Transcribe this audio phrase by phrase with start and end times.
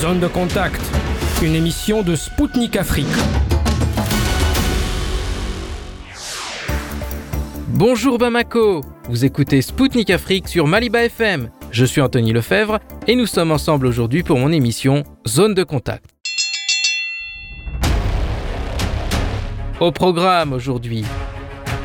[0.00, 0.80] Zone de contact,
[1.42, 3.06] une émission de Spoutnik Afrique.
[7.66, 11.50] Bonjour Bamako, vous écoutez Spoutnik Afrique sur Maliba FM.
[11.72, 16.14] Je suis Anthony Lefebvre et nous sommes ensemble aujourd'hui pour mon émission Zone de contact.
[19.80, 21.04] Au programme aujourd'hui,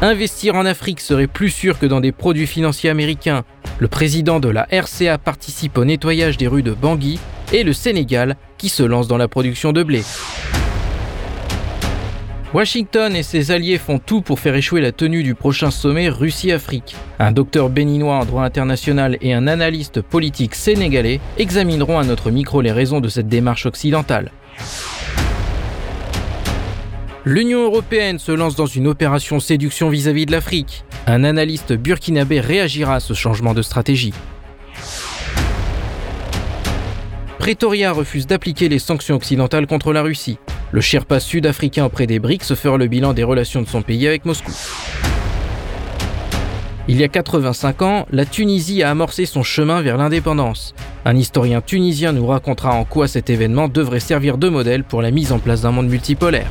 [0.01, 3.43] investir en Afrique serait plus sûr que dans des produits financiers américains.
[3.79, 7.19] Le président de la RCA participe au nettoyage des rues de Bangui
[7.51, 10.03] et le Sénégal qui se lance dans la production de blé.
[12.53, 16.95] Washington et ses alliés font tout pour faire échouer la tenue du prochain sommet Russie-Afrique.
[17.17, 22.62] Un docteur béninois en droit international et un analyste politique sénégalais examineront à notre micro
[22.62, 24.31] les raisons de cette démarche occidentale.
[27.26, 30.84] L'Union européenne se lance dans une opération séduction vis-à-vis de l'Afrique.
[31.08, 34.13] Un analyste burkinabé réagira à ce changement de stratégie.
[37.40, 40.38] Pretoria refuse d'appliquer les sanctions occidentales contre la Russie.
[40.74, 44.26] Le Sherpa sud-africain auprès des BRICS fera le bilan des relations de son pays avec
[44.26, 44.52] Moscou.
[46.90, 50.76] Il y a 85 ans, la Tunisie a amorcé son chemin vers l'indépendance.
[51.05, 55.12] Un historien tunisien nous racontera en quoi cet événement devrait servir de modèle pour la
[55.12, 56.49] mise en place d'un monde multipolaire.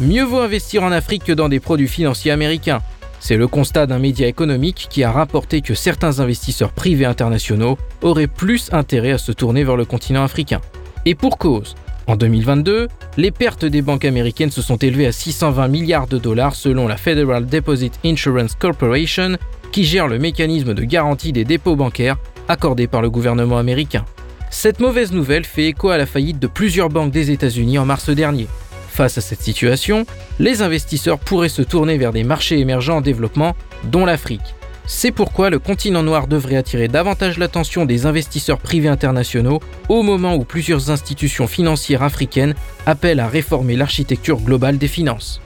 [0.00, 2.80] Mieux vaut investir en Afrique que dans des produits financiers américains.
[3.18, 8.26] C'est le constat d'un média économique qui a rapporté que certains investisseurs privés internationaux auraient
[8.26, 10.62] plus intérêt à se tourner vers le continent africain.
[11.04, 11.74] Et pour cause,
[12.06, 16.54] en 2022, les pertes des banques américaines se sont élevées à 620 milliards de dollars
[16.54, 19.36] selon la Federal Deposit Insurance Corporation,
[19.70, 22.16] qui gère le mécanisme de garantie des dépôts bancaires
[22.48, 24.06] accordé par le gouvernement américain.
[24.48, 28.08] Cette mauvaise nouvelle fait écho à la faillite de plusieurs banques des États-Unis en mars
[28.08, 28.48] dernier.
[28.90, 30.04] Face à cette situation,
[30.38, 34.54] les investisseurs pourraient se tourner vers des marchés émergents en développement, dont l'Afrique.
[34.86, 40.34] C'est pourquoi le continent noir devrait attirer davantage l'attention des investisseurs privés internationaux au moment
[40.34, 42.54] où plusieurs institutions financières africaines
[42.86, 45.40] appellent à réformer l'architecture globale des finances.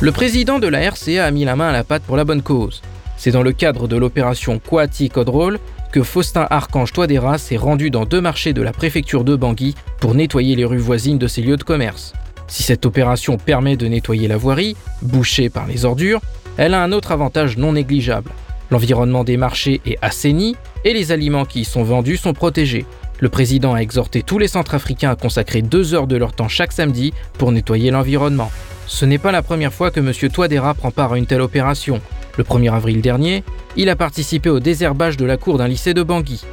[0.00, 2.42] Le président de la RCA a mis la main à la pâte pour la bonne
[2.42, 2.82] cause.
[3.16, 5.60] C'est dans le cadre de l'opération Coati Codrol
[5.92, 10.14] que Faustin Archange Toadera s'est rendu dans deux marchés de la préfecture de Bangui pour
[10.14, 12.14] nettoyer les rues voisines de ces lieux de commerce.
[12.48, 16.20] Si cette opération permet de nettoyer la voirie, bouchée par les ordures,
[16.56, 18.30] elle a un autre avantage non négligeable.
[18.70, 22.86] L'environnement des marchés est assaini et les aliments qui y sont vendus sont protégés.
[23.20, 26.72] Le président a exhorté tous les Centrafricains à consacrer deux heures de leur temps chaque
[26.72, 28.50] samedi pour nettoyer l'environnement.
[28.92, 30.12] Ce n'est pas la première fois que M.
[30.30, 32.02] Toadera prend part à une telle opération.
[32.36, 33.42] Le 1er avril dernier,
[33.74, 36.44] il a participé au désherbage de la cour d'un lycée de Bangui.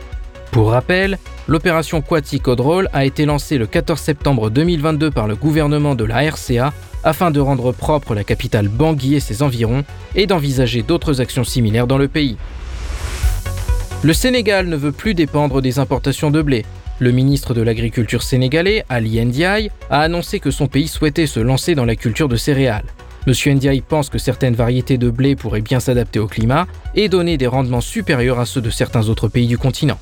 [0.52, 1.20] Pour rappel,
[1.50, 6.22] l'opération Quati Codrol a été lancée le 14 septembre 2022 par le gouvernement de la
[6.32, 6.72] RCA
[7.04, 9.84] afin de rendre propre la capitale Bangui et ses environs
[10.16, 12.38] et d'envisager d'autres actions similaires dans le pays.
[14.02, 16.66] Le Sénégal ne veut plus dépendre des importations de blé.
[17.02, 21.74] Le ministre de l'Agriculture sénégalais, Ali Ndiaye, a annoncé que son pays souhaitait se lancer
[21.74, 22.84] dans la culture de céréales.
[23.26, 27.38] Monsieur Ndiaye pense que certaines variétés de blé pourraient bien s'adapter au climat et donner
[27.38, 29.98] des rendements supérieurs à ceux de certains autres pays du continent.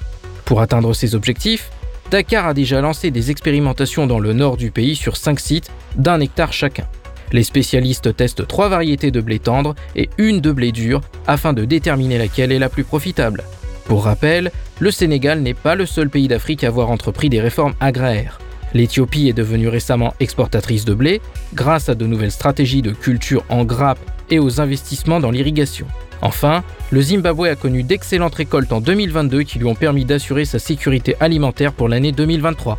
[0.46, 1.69] Pour atteindre ces objectifs,
[2.09, 6.19] Dakar a déjà lancé des expérimentations dans le nord du pays sur 5 sites d'un
[6.19, 6.88] hectare chacun.
[7.31, 11.63] Les spécialistes testent 3 variétés de blé tendre et une de blé dur afin de
[11.63, 13.44] déterminer laquelle est la plus profitable.
[13.88, 17.74] Pour rappel, le Sénégal n'est pas le seul pays d'Afrique à avoir entrepris des réformes
[17.80, 18.40] agraires.
[18.74, 21.22] L'Éthiopie est devenue récemment exportatrice de blé
[21.53, 24.00] grâce à de nouvelles stratégies de culture en grappe
[24.30, 25.88] et aux investissements dans l'irrigation.
[26.22, 30.59] Enfin, le Zimbabwe a connu d'excellentes récoltes en 2022 qui lui ont permis d'assurer sa
[30.59, 32.78] sécurité alimentaire pour l'année 2023.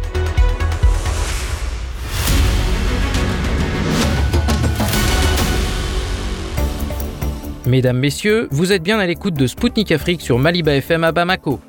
[7.69, 11.61] Mesdames, Messieurs, vous êtes bien à l'écoute de Spoutnik Afrique sur Maliba FM à Bamako.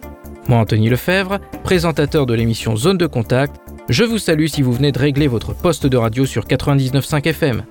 [0.47, 3.57] Moi, Anthony Lefebvre, présentateur de l'émission Zone de Contact,
[3.89, 7.63] je vous salue si vous venez de régler votre poste de radio sur 99.5 FM.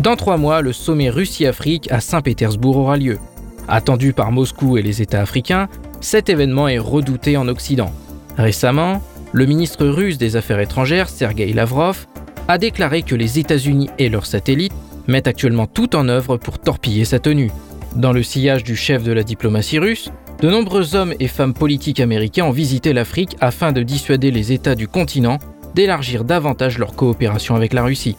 [0.00, 3.18] Dans trois mois, le sommet Russie-Afrique à Saint-Pétersbourg aura lieu.
[3.68, 5.68] Attendu par Moscou et les États africains,
[6.00, 7.92] cet événement est redouté en Occident.
[8.38, 9.02] Récemment,
[9.32, 12.06] le ministre russe des Affaires étrangères, Sergei Lavrov,
[12.48, 14.72] a déclaré que les États-Unis et leurs satellites
[15.08, 17.50] mettent actuellement tout en œuvre pour torpiller sa tenue.
[17.94, 20.10] Dans le sillage du chef de la diplomatie russe,
[20.40, 24.74] de nombreux hommes et femmes politiques américains ont visité l'Afrique afin de dissuader les États
[24.74, 25.38] du continent
[25.74, 28.16] d'élargir davantage leur coopération avec la Russie.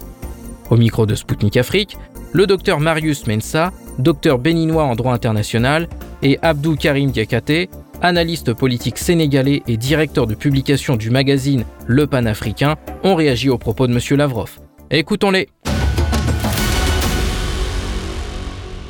[0.69, 1.97] Au micro de Sputnik Afrique,
[2.33, 5.87] le docteur Marius Mensa, docteur béninois en droit international,
[6.23, 7.69] et Abdou Karim Diakate,
[8.01, 13.87] analyste politique sénégalais et directeur de publication du magazine Le Panafricain, ont réagi aux propos
[13.87, 14.17] de M.
[14.17, 14.59] Lavrov.
[14.91, 15.49] Écoutons-les.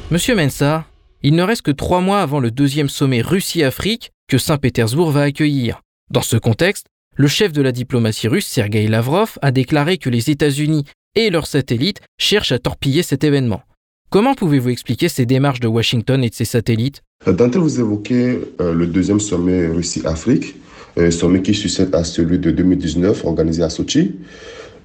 [0.09, 0.85] Monsieur Mensah,
[1.21, 5.81] il ne reste que trois mois avant le deuxième sommet Russie-Afrique que Saint-Pétersbourg va accueillir.
[6.09, 6.85] Dans ce contexte,
[7.17, 11.45] le chef de la diplomatie russe, Sergei Lavrov, a déclaré que les États-Unis et leurs
[11.45, 13.63] satellites cherchent à torpiller cet événement.
[14.09, 17.01] Comment pouvez-vous expliquer ces démarches de Washington et de ses satellites?
[17.25, 20.55] Vous évoquez euh, le deuxième sommet Russie-Afrique,
[20.97, 24.15] euh, sommet qui succède à celui de 2019 organisé à Sochi.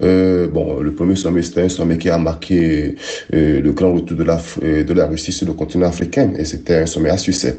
[0.03, 2.95] Euh, bon, le premier sommet, c'était un sommet qui a marqué
[3.33, 6.45] euh, le grand retour de la, euh, de la Russie sur le continent africain et
[6.45, 7.57] c'était un sommet à succès.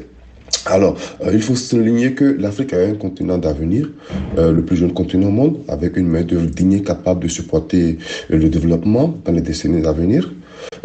[0.67, 0.97] Alors,
[1.31, 3.89] il faut souligner que l'Afrique est un continent d'avenir,
[4.37, 7.97] le plus jeune continent au monde, avec une main-d'œuvre digne capable de supporter
[8.29, 10.31] le développement dans les décennies à venir.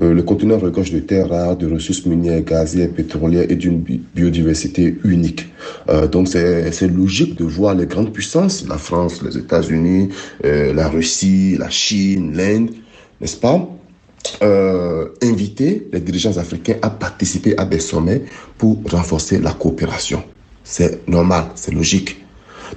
[0.00, 3.78] Le continent regorge de terres rares, de ressources minières, gazières, pétrolières et d'une
[4.14, 5.46] biodiversité unique.
[6.10, 10.08] donc, c'est logique de voir les grandes puissances, la France, les États-Unis,
[10.42, 12.70] la Russie, la Chine, l'Inde,
[13.20, 13.68] n'est-ce pas
[14.42, 18.22] euh, inviter les dirigeants africains à participer à des sommets
[18.58, 20.22] pour renforcer la coopération.
[20.62, 22.22] C'est normal, c'est logique.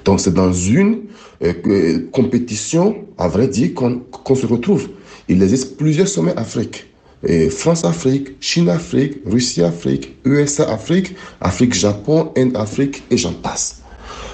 [0.04, 1.02] Donc c'est dans une
[1.42, 4.88] euh, compétition, à vrai dire, qu'on se retrouve.
[5.28, 6.86] Il existe plusieurs sommets Afrique.
[7.50, 13.84] France-Afrique, Chine-Afrique, Russie-Afrique, USA-Afrique, Afrique-Japon, Inde-Afrique et j'en passe.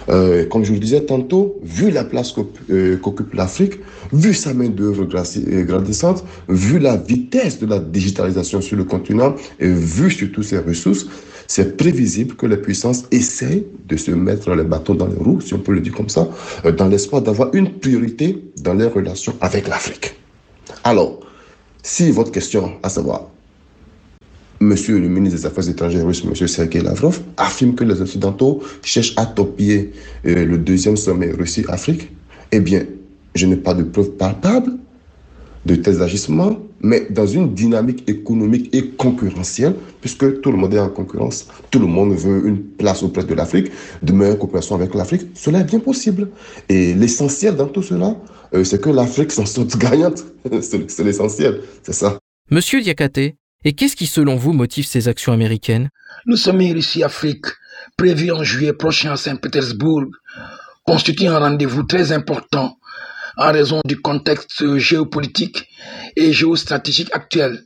[0.09, 2.35] Euh, comme je le disais tantôt, vu la place
[2.71, 3.75] euh, qu'occupe l'Afrique,
[4.13, 9.69] vu sa main-d'œuvre euh, grandissante, vu la vitesse de la digitalisation sur le continent et
[9.69, 11.07] vu surtout ses ressources,
[11.47, 15.55] c'est prévisible que les puissances essayent de se mettre les bâtons dans les roues, si
[15.55, 16.29] on peut le dire comme ça,
[16.77, 20.15] dans l'espoir d'avoir une priorité dans les relations avec l'Afrique.
[20.85, 21.21] Alors,
[21.83, 23.29] si votre question, à savoir,
[24.63, 29.15] Monsieur le ministre des Affaires étrangères russe, Monsieur Sergei Lavrov, affirme que les Occidentaux cherchent
[29.17, 29.93] à topier
[30.27, 32.11] euh, le deuxième sommet Russie-Afrique.
[32.53, 32.85] Eh bien,
[33.35, 34.73] je n'ai pas de preuves palpables
[35.65, 40.79] de tels agissements, mais dans une dynamique économique et concurrentielle, puisque tout le monde est
[40.79, 43.71] en concurrence, tout le monde veut une place auprès de l'Afrique,
[44.03, 46.29] de meilleure coopération avec l'Afrique, cela est bien possible.
[46.69, 48.15] Et l'essentiel dans tout cela,
[48.65, 50.25] c'est que l'Afrique s'en sorte gagnante.
[50.63, 52.19] c'est l'essentiel, c'est ça.
[52.51, 55.91] Monsieur Diakate, et qu'est-ce qui, selon vous, motive ces actions américaines?
[56.25, 57.47] Le sommet Russie-Afrique,
[57.97, 60.05] prévu en juillet prochain à Saint-Pétersbourg,
[60.87, 62.79] constitue un rendez-vous très important
[63.37, 65.69] en raison du contexte géopolitique
[66.17, 67.65] et géostratégique actuel.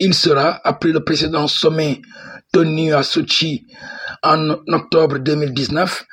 [0.00, 2.00] Il sera, après le précédent sommet
[2.52, 3.66] tenu à Sochi
[4.22, 6.04] en octobre 2019,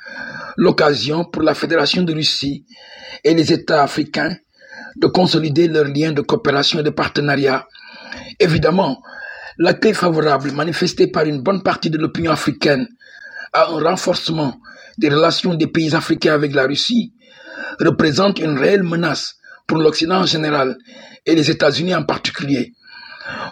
[0.58, 2.66] l'occasion pour la Fédération de Russie
[3.24, 4.36] et les États africains
[4.96, 7.66] de consolider leurs liens de coopération et de partenariat
[8.40, 9.02] Évidemment,
[9.58, 12.86] l'accueil favorable manifesté par une bonne partie de l'opinion africaine
[13.52, 14.60] à un renforcement
[14.98, 17.14] des relations des pays africains avec la Russie
[17.80, 19.36] représente une réelle menace
[19.66, 20.76] pour l'Occident en général
[21.26, 22.74] et les États-Unis en particulier.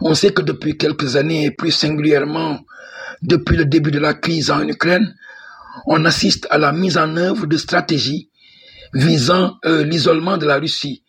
[0.00, 2.60] On sait que depuis quelques années, et plus singulièrement
[3.22, 5.14] depuis le début de la crise en Ukraine,
[5.86, 8.30] on assiste à la mise en œuvre de stratégies
[8.94, 11.02] visant euh, l'isolement de la Russie.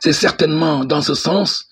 [0.00, 1.66] C'est certainement dans ce sens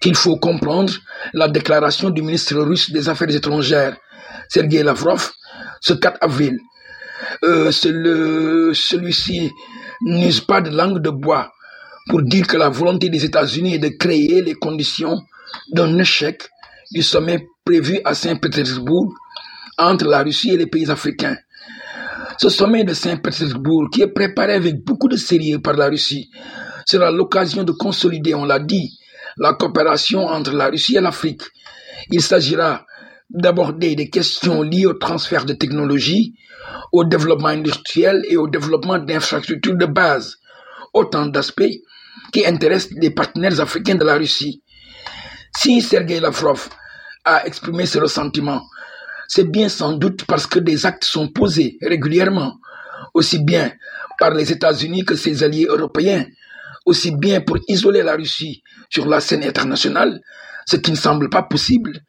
[0.00, 0.92] qu'il faut comprendre
[1.32, 3.96] la déclaration du ministre russe des Affaires étrangères,
[4.48, 5.30] Sergei Lavrov,
[5.80, 6.58] ce 4 avril.
[7.44, 9.50] Euh, celui-ci
[10.02, 11.52] n'use pas de langue de bois
[12.08, 15.22] pour dire que la volonté des États-Unis est de créer les conditions
[15.72, 16.48] d'un échec
[16.92, 19.14] du sommet prévu à Saint-Pétersbourg
[19.78, 21.36] entre la Russie et les pays africains.
[22.38, 26.30] Ce sommet de Saint-Pétersbourg, qui est préparé avec beaucoup de sérieux par la Russie,
[26.86, 28.98] sera l'occasion de consolider, on l'a dit,
[29.38, 31.42] la coopération entre la Russie et l'Afrique.
[32.10, 32.84] Il s'agira
[33.30, 36.34] d'aborder des questions liées au transfert de technologies,
[36.92, 40.36] au développement industriel et au développement d'infrastructures de base,
[40.92, 41.62] autant d'aspects
[42.32, 44.62] qui intéressent les partenaires africains de la Russie.
[45.56, 46.68] Si Sergei Lavrov
[47.24, 48.62] a exprimé ce ressentiment,
[49.28, 52.58] c'est bien sans doute parce que des actes sont posés régulièrement,
[53.14, 53.72] aussi bien
[54.18, 56.26] par les États-Unis que ses alliés européens,
[56.84, 60.20] aussi bien pour isoler la Russie sur la scène internationale,
[60.66, 62.00] ce qui ne semble pas possible,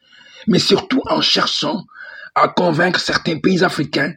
[0.48, 1.84] mais surtout en cherchant
[2.36, 4.14] à convaincre certains pays africains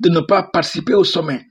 [0.00, 1.48] de ne pas participer au sommet.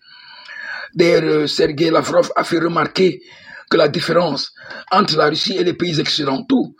[0.93, 3.21] D'ailleurs, euh, Sergei Lavrov a fait remarquer
[3.69, 4.53] que la différence
[4.91, 6.75] entre la Russie et les pays occidentaux,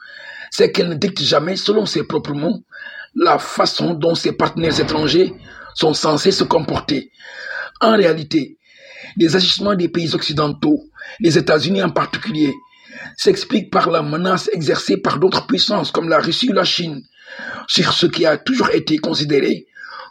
[0.54, 2.64] c'est qu'elle ne dicte jamais, selon ses propres mots,
[3.16, 5.34] la façon dont ses partenaires étrangers
[5.74, 7.12] sont censés se comporter.
[7.82, 8.60] En réalité,
[9.18, 10.80] les agissements des pays occidentaux,
[11.20, 12.54] les États-Unis en particulier,
[13.18, 17.02] s'expliquent par la menace exercée par d'autres puissances comme la Russie ou la Chine
[17.68, 19.66] sur ce qui a toujours été considéré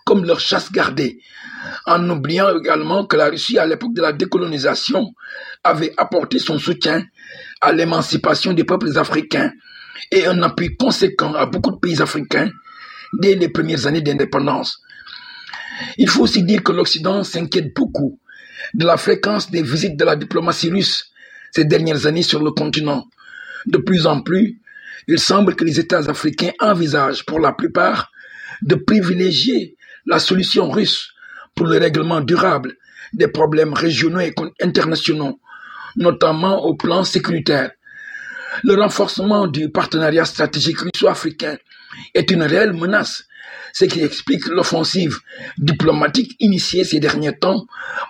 [0.04, 1.20] comme leur chasse gardée,
[1.87, 5.14] en oubliant également que la Russie, à l'époque de la décolonisation,
[5.62, 7.04] avait apporté son soutien
[7.61, 9.52] à l'émancipation des peuples africains
[10.11, 12.50] et un appui conséquent à beaucoup de pays africains
[13.21, 14.80] dès les premières années d'indépendance.
[15.99, 18.18] Il faut aussi dire que l'Occident s'inquiète beaucoup
[18.75, 21.11] de la fréquence des visites de la diplomatie russe
[21.50, 23.06] ces dernières années sur le continent.
[23.66, 24.61] De plus en plus,
[25.09, 28.11] il semble que les États africains envisagent pour la plupart
[28.62, 31.12] de privilégier la solution russe
[31.54, 32.76] pour le règlement durable
[33.12, 35.40] des problèmes régionaux et internationaux,
[35.97, 37.73] notamment au plan sécuritaire.
[38.62, 41.56] Le renforcement du partenariat stratégique russo-africain
[42.14, 43.25] est une réelle menace,
[43.73, 45.18] ce qui explique l'offensive
[45.59, 47.66] diplomatique initiée ces derniers temps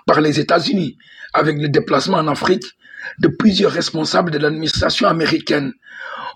[0.06, 0.96] par les États-Unis
[1.32, 2.64] avec le déplacement en Afrique
[3.18, 5.72] de plusieurs responsables de l'administration américaine.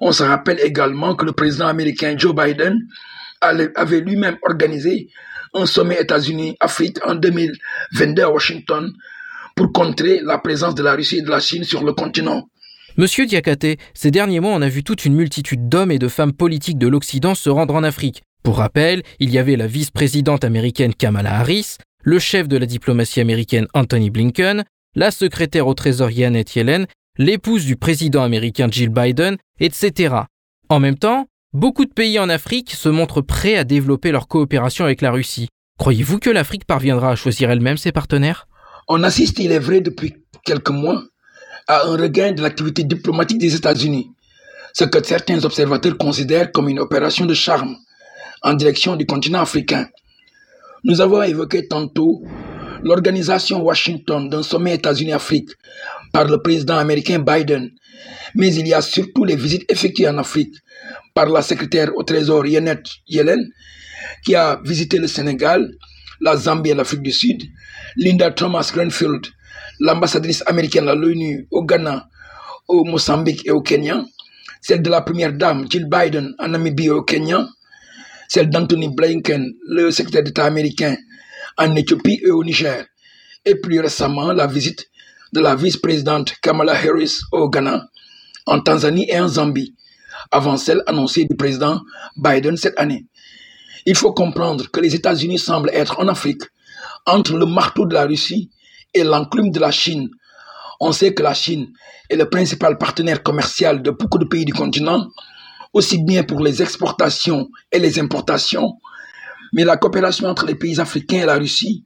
[0.01, 2.79] On se rappelle également que le président américain Joe Biden
[3.41, 5.09] avait lui-même organisé
[5.55, 8.93] un sommet États-Unis-Afrique en 2022 à Washington
[9.55, 12.49] pour contrer la présence de la Russie et de la Chine sur le continent.
[12.97, 16.33] Monsieur Diakate, ces derniers mois, on a vu toute une multitude d'hommes et de femmes
[16.33, 18.23] politiques de l'Occident se rendre en Afrique.
[18.43, 23.21] Pour rappel, il y avait la vice-présidente américaine Kamala Harris, le chef de la diplomatie
[23.21, 26.87] américaine Anthony Blinken, la secrétaire au Trésor Janet Yellen,
[27.19, 30.15] l'épouse du président américain Jill Biden, etc.
[30.69, 31.27] En même temps,
[31.57, 35.49] Beaucoup de pays en Afrique se montrent prêts à développer leur coopération avec la Russie.
[35.79, 38.47] Croyez-vous que l'Afrique parviendra à choisir elle-même ses partenaires?
[38.89, 41.03] On assiste, il est vrai, depuis quelques mois,
[41.67, 44.11] à un regain de l'activité diplomatique des États-Unis,
[44.73, 47.77] ce que certains observateurs considèrent comme une opération de charme
[48.43, 49.89] en direction du continent africain.
[50.85, 52.23] Nous avons évoqué tantôt
[52.83, 55.51] l'organisation Washington d'un sommet États-Unis-Afrique
[56.13, 57.71] par le président américain Biden,
[58.35, 60.55] mais il y a surtout les visites effectuées en Afrique
[61.15, 63.41] par la secrétaire au Trésor Yanet Yellen,
[64.25, 65.69] qui a visité le Sénégal,
[66.21, 67.43] la Zambie et l'Afrique du Sud,
[67.97, 69.27] Linda Thomas Greenfield,
[69.81, 72.09] l'ambassadrice américaine à l'ONU au Ghana,
[72.69, 74.05] au Mozambique et au Kenya,
[74.61, 77.47] celle de la première dame Jill Biden en Namibie et au Kenya,
[78.29, 80.97] celle d'Anthony Blinken, le secrétaire d'État américain
[81.59, 82.85] en Éthiopie et au Niger,
[83.45, 84.87] et plus récemment la visite
[85.33, 87.87] de la vice-présidente Kamala Harris au Ghana,
[88.47, 89.75] en Tanzanie et en Zambie
[90.31, 91.81] avant celle annoncée du président
[92.17, 93.07] Biden cette année.
[93.85, 96.43] Il faut comprendre que les États-Unis semblent être en Afrique,
[97.07, 98.51] entre le marteau de la Russie
[99.05, 100.09] l'enclume de la Chine.
[100.81, 101.69] On sait que la Chine
[102.11, 105.07] est le principal partenaire commercial de beaucoup de pays du continent,
[105.73, 108.75] aussi bien pour les exportations et les importations,
[109.53, 111.85] mais la coopération entre les pays africains et la Russie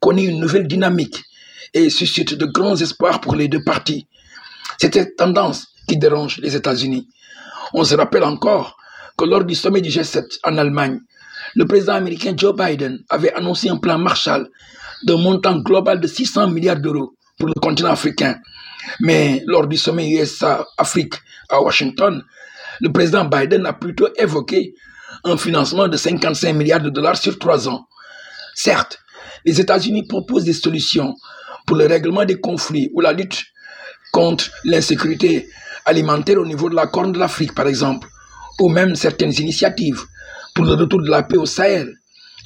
[0.00, 1.24] connaît une nouvelle dynamique
[1.74, 4.06] et suscite de grands espoirs pour les deux parties.
[4.78, 7.08] C'est cette tendance qui dérange les États-Unis.
[7.74, 8.76] On se rappelle encore
[9.16, 11.00] que lors du sommet du G7 en Allemagne,
[11.54, 14.48] le président américain Joe Biden avait annoncé un plan Marshall
[15.04, 18.36] d'un montant global de 600 milliards d'euros pour le continent africain.
[19.00, 21.14] Mais lors du sommet USA-Afrique
[21.48, 22.22] à Washington,
[22.80, 24.74] le président Biden a plutôt évoqué
[25.24, 27.86] un financement de 55 milliards de dollars sur trois ans.
[28.54, 28.98] Certes,
[29.44, 31.14] les États-Unis proposent des solutions
[31.66, 33.44] pour le règlement des conflits ou la lutte
[34.12, 35.48] contre l'insécurité
[35.84, 38.08] alimentaire au niveau de la Corne de l'Afrique, par exemple,
[38.60, 40.02] ou même certaines initiatives
[40.54, 41.94] pour le retour de la paix au Sahel,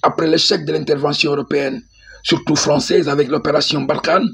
[0.02, 1.82] après l'échec de l'intervention européenne,
[2.22, 4.28] surtout française avec l'opération Barkhane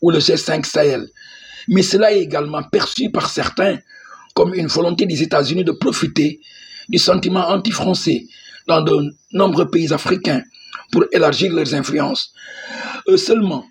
[0.00, 1.08] ou le G5 Sahel.
[1.68, 3.78] Mais cela est également perçu par certains
[4.34, 6.40] comme une volonté des États-Unis de profiter
[6.88, 8.24] du sentiment anti-français
[8.66, 10.42] dans de nombreux pays africains
[10.92, 12.32] pour élargir leurs influences.
[13.08, 13.64] Eux seulement,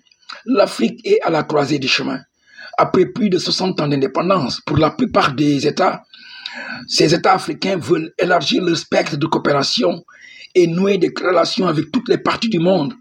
[0.44, 2.20] l'Afrique est à la croisée des chemins
[2.78, 6.04] après plus de 60 ans d'indépendance, pour la plupart des États,
[6.86, 10.04] ces États africains veulent élargir leur spectre de coopération
[10.54, 12.94] et nouer des relations avec toutes les parties du monde,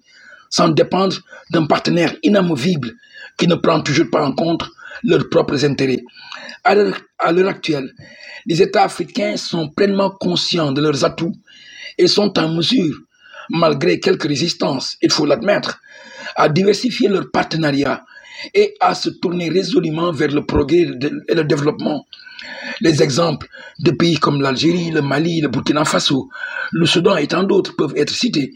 [0.50, 1.18] sans dépendre
[1.52, 2.94] d'un partenaire inamovible
[3.38, 4.66] qui ne prend toujours pas en compte
[5.04, 6.04] leurs propres intérêts.
[6.64, 7.94] À l'heure actuelle,
[8.46, 11.36] les États africains sont pleinement conscients de leurs atouts
[11.98, 12.96] et sont en mesure,
[13.50, 15.80] malgré quelques résistances, il faut l'admettre,
[16.36, 18.04] à diversifier leurs partenariats
[18.54, 20.86] et à se tourner résolument vers le progrès
[21.28, 22.06] et le développement.
[22.82, 23.48] Les exemples
[23.80, 26.30] de pays comme l'Algérie, le Mali, le Burkina Faso,
[26.72, 28.54] le Soudan et tant d'autres peuvent être cités.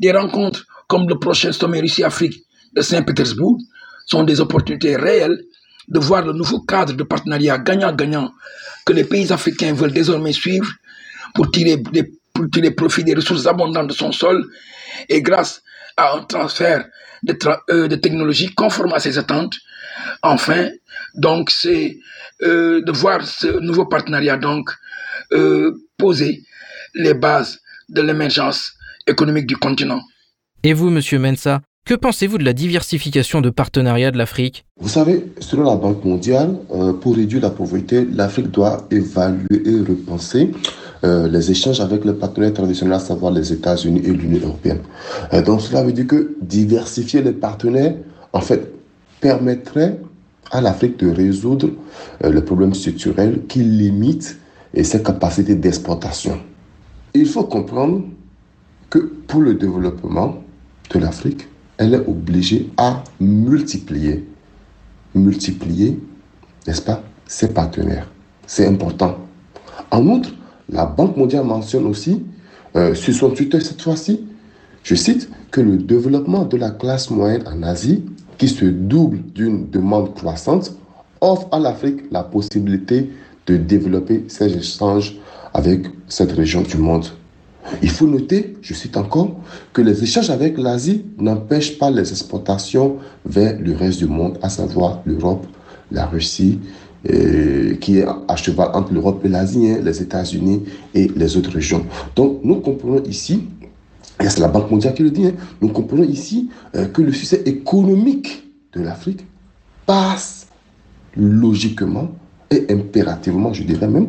[0.00, 3.58] Des rencontres comme le prochain sommet Russie-Afrique de Saint-Pétersbourg
[4.06, 5.40] sont des opportunités réelles
[5.88, 8.30] de voir le nouveau cadre de partenariat gagnant-gagnant
[8.86, 10.70] que les pays africains veulent désormais suivre
[11.34, 11.82] pour tirer,
[12.32, 14.46] pour tirer profit des ressources abondantes de son sol
[15.08, 15.62] et grâce
[15.96, 16.86] à un transfert
[17.24, 17.36] de,
[17.70, 19.54] euh, de technologies conformes à ses attentes.
[20.22, 20.68] Enfin,
[21.16, 21.98] donc, c'est
[22.42, 24.70] euh, de voir ce nouveau partenariat donc
[25.32, 26.44] euh, poser
[26.94, 27.58] les bases
[27.88, 28.74] de l'émergence
[29.08, 30.00] économique du continent.
[30.66, 34.64] Et vous, Monsieur Mensa, Que pensez-vous de la diversification de partenariats de l'Afrique?
[34.80, 39.80] Vous savez, selon la Banque mondiale, euh, pour réduire la pauvreté, l'Afrique doit évaluer et
[39.80, 40.52] repenser
[41.04, 44.78] euh, les échanges avec les partenaires traditionnels, à savoir les États-Unis et l'Union européenne.
[45.34, 47.96] Euh, donc cela veut dire que diversifier les partenaires,
[48.32, 48.72] en fait,
[49.20, 50.00] permettrait
[50.50, 51.68] à l'Afrique de résoudre
[52.22, 54.38] le problème structurel qui limite
[54.82, 56.38] ses capacités d'exportation.
[57.12, 58.04] Il faut comprendre
[58.88, 60.43] que pour le développement
[60.90, 61.48] de l'Afrique,
[61.78, 64.26] elle est obligée à multiplier,
[65.14, 66.00] multiplier,
[66.66, 68.10] n'est-ce pas, ses partenaires.
[68.46, 69.16] C'est important.
[69.90, 70.30] En outre,
[70.68, 72.22] la Banque mondiale mentionne aussi,
[72.76, 74.24] euh, sur son Twitter cette fois-ci,
[74.82, 78.04] je cite, que le développement de la classe moyenne en Asie,
[78.38, 80.72] qui se double d'une demande croissante,
[81.20, 83.10] offre à l'Afrique la possibilité
[83.46, 85.16] de développer ses échanges
[85.54, 87.06] avec cette région du monde.
[87.82, 89.40] Il faut noter, je cite encore,
[89.72, 94.48] que les échanges avec l'Asie n'empêchent pas les exportations vers le reste du monde, à
[94.48, 95.46] savoir l'Europe,
[95.90, 96.60] la Russie,
[97.10, 100.62] euh, qui est à cheval entre l'Europe et l'Asie, hein, les États-Unis
[100.94, 101.84] et les autres régions.
[102.16, 103.44] Donc nous comprenons ici,
[104.20, 107.12] et c'est la Banque mondiale qui le dit, hein, nous comprenons ici euh, que le
[107.12, 109.26] succès économique de l'Afrique
[109.86, 110.46] passe
[111.16, 112.08] logiquement
[112.50, 114.08] et impérativement, je dirais même,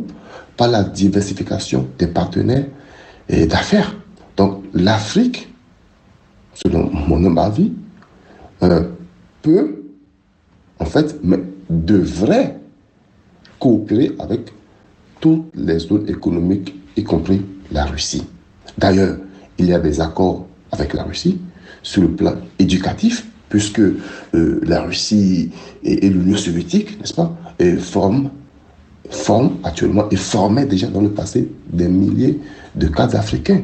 [0.57, 2.65] par la diversification des partenaires
[3.29, 3.95] et d'affaires.
[4.37, 5.49] Donc l'Afrique,
[6.53, 7.71] selon mon avis,
[8.63, 8.83] euh,
[9.41, 9.83] peut,
[10.79, 11.39] en fait, mais
[11.69, 12.57] devrait
[13.59, 14.51] coopérer avec
[15.19, 17.41] toutes les zones économiques, y compris
[17.71, 18.25] la Russie.
[18.77, 19.17] D'ailleurs,
[19.57, 21.39] il y a des accords avec la Russie
[21.81, 25.51] sur le plan éducatif, puisque euh, la Russie
[25.83, 27.35] et, l'Union soviétique, n'est-ce pas,
[27.79, 28.29] forment,
[29.09, 32.39] forment actuellement et formaient déjà dans le passé des milliers
[32.75, 33.61] de cadres africains.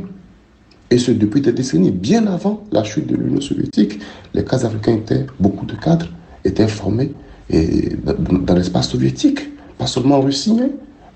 [0.89, 3.99] Et ce, depuis des décennies, bien avant la chute de l'Union soviétique,
[4.33, 6.07] les cadres africains étaient, beaucoup de cadres
[6.43, 7.11] étaient formés
[7.49, 9.39] et, dans, l'espace soviétique,
[9.77, 10.69] pas seulement en Russie, hein,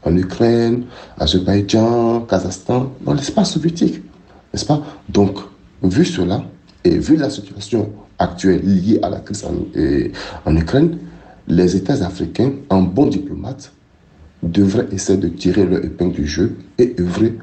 [0.03, 0.84] en Ukraine,
[1.17, 4.01] Azerbaïdjan, Kazakhstan, dans l'espace soviétique,
[4.53, 4.81] n'est-ce pas?
[5.09, 5.40] Donc,
[5.83, 6.44] vu cela,
[6.83, 10.98] et vu la situation actuelle liée à la crise en, en Ukraine,
[11.48, 13.72] les États africains, en bons diplomates,
[14.43, 17.35] devraient essayer de tirer leur épingle du jeu et œuvrer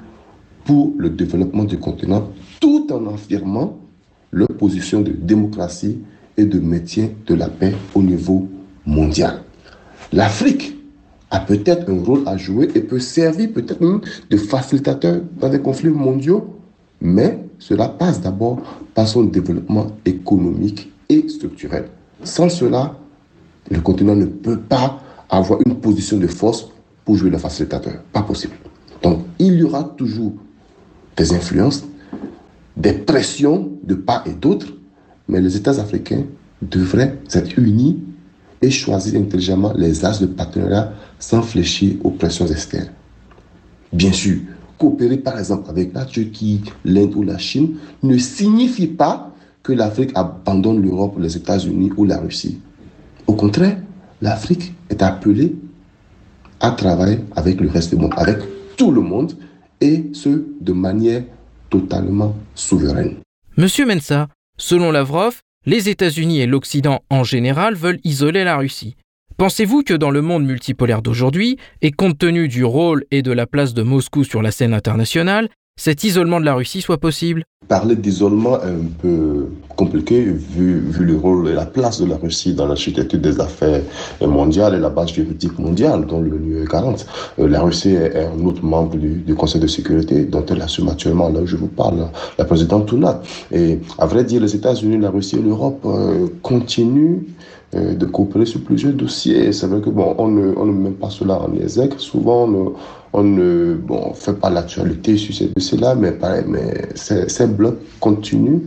[0.64, 2.28] pour le développement du continent
[2.61, 3.78] tout en affirmant
[4.31, 5.98] leur position de démocratie
[6.37, 8.48] et de maintien de la paix au niveau
[8.87, 9.42] mondial.
[10.12, 10.78] L'Afrique
[11.31, 14.00] a peut-être un rôle à jouer et peut servir peut-être même
[14.31, 16.59] de facilitateur dans des conflits mondiaux,
[17.00, 18.61] mais cela passe d'abord
[18.94, 21.87] par son développement économique et structurel.
[22.22, 22.98] Sans cela,
[23.70, 25.00] le continent ne peut pas
[25.31, 26.68] avoir une position de force
[27.05, 28.03] pour jouer le facilitateur.
[28.12, 28.55] Pas possible.
[29.03, 30.33] Donc, il y aura toujours
[31.17, 31.85] des influences,
[32.77, 34.67] des pressions de part et d'autre,
[35.29, 36.25] mais les États africains
[36.62, 37.99] devraient être unis
[38.61, 42.91] et choisir intelligemment les axes de partenariat sans fléchir aux pressions externes.
[43.93, 44.38] Bien sûr,
[44.79, 50.12] coopérer par exemple avec la Turquie, l'Inde ou la Chine ne signifie pas que l'Afrique
[50.15, 52.61] abandonne l'Europe, les États-Unis ou la Russie.
[53.27, 53.79] Au contraire,
[54.21, 55.55] l'Afrique est appelée
[56.62, 58.38] à travailler avec le reste du monde, avec
[58.77, 59.35] tout le monde,
[59.81, 61.22] et ce, de manière
[61.68, 63.16] totalement souveraine.
[63.57, 68.96] Monsieur Mensa, selon Lavrov, les États-Unis et l'Occident en général veulent isoler la Russie.
[69.37, 73.46] Pensez-vous que dans le monde multipolaire d'aujourd'hui, et compte tenu du rôle et de la
[73.46, 77.96] place de Moscou sur la scène internationale, cet isolement de la Russie soit possible Parler
[77.96, 82.66] d'isolement est un peu compliqué vu, le rôle et la place de la Russie dans
[82.66, 83.80] l'architecture des affaires
[84.20, 87.06] mondiales et la base juridique mondiale dont l'ONU est garante.
[87.38, 91.30] Euh, la Russie est un autre membre du, Conseil de sécurité dont elle assume actuellement,
[91.30, 93.22] là où je vous parle, la présidente Touna.
[93.50, 97.20] Et à vrai dire, les États-Unis, la Russie et l'Europe euh, continuent
[97.74, 99.52] euh, de coopérer sur plusieurs dossiers.
[99.52, 101.94] C'est vrai que bon, on ne, on ne met pas cela en exergue.
[101.96, 102.74] Souvent, on,
[103.12, 108.62] on ne bon, fait pas l'actualité sur ces dossiers-là, mais, mais ces, blocs continuent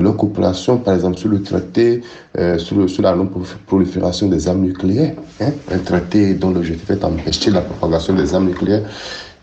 [0.00, 2.02] leur coopération, par exemple, sur le traité
[2.38, 7.50] euh, sur, sur, la non-prolifération des armes nucléaires, hein, un traité dont l'objectif est d'empêcher
[7.50, 8.82] la propagation des armes nucléaires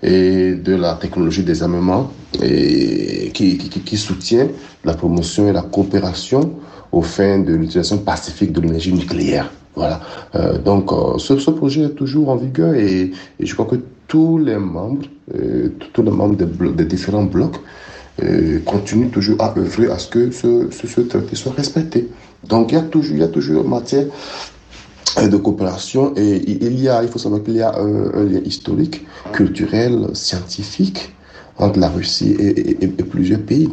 [0.04, 2.12] et de la technologie des armements,
[2.42, 4.48] et qui, qui soutient
[4.84, 6.56] la promotion et la coopération
[6.92, 9.50] aux fins de l'utilisation pacifique de l'énergie nucléaire.
[9.76, 10.02] Voilà.
[10.36, 14.58] Euh, donc, euh, ce, projet est toujours en vigueur et, je crois que tous les
[14.58, 15.06] membres,
[15.36, 17.58] euh, tous les membres des, différents blocs
[18.66, 22.08] continuent toujours à œuvrer à ce que ce, ce, traité soit respecté.
[22.48, 24.06] Donc il y a toujours, il matière
[25.18, 29.08] de coopération et il y a, il faut savoir qu'il y a un, lien historique,
[29.32, 31.16] culturel, scientifique
[31.58, 33.70] entre la Russie et, et, plusieurs pays.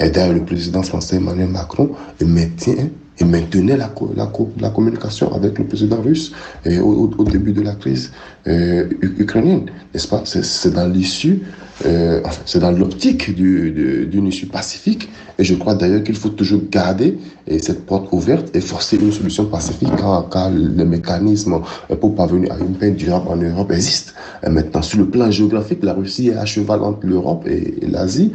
[0.00, 1.90] Et d'ailleurs, le président français Emmanuel Macron
[2.24, 6.32] maintient et maintenait la, la, la, communication avec le président russe
[6.66, 8.12] au, au, début de la crise
[8.46, 10.22] euh, ukrainienne, n'est-ce pas?
[10.24, 11.42] C'est dans l'issue,
[11.84, 15.08] euh, c'est dans l'optique d'une issue pacifique.
[15.38, 17.18] Et je crois d'ailleurs qu'il faut toujours garder
[17.58, 21.60] cette porte ouverte et forcer une solution pacifique car, car le mécanisme
[22.00, 24.14] pour parvenir à une paix durable en Europe existe.
[24.46, 28.32] Et maintenant, sur le plan géographique, la Russie est à cheval entre l'Europe et l'Asie.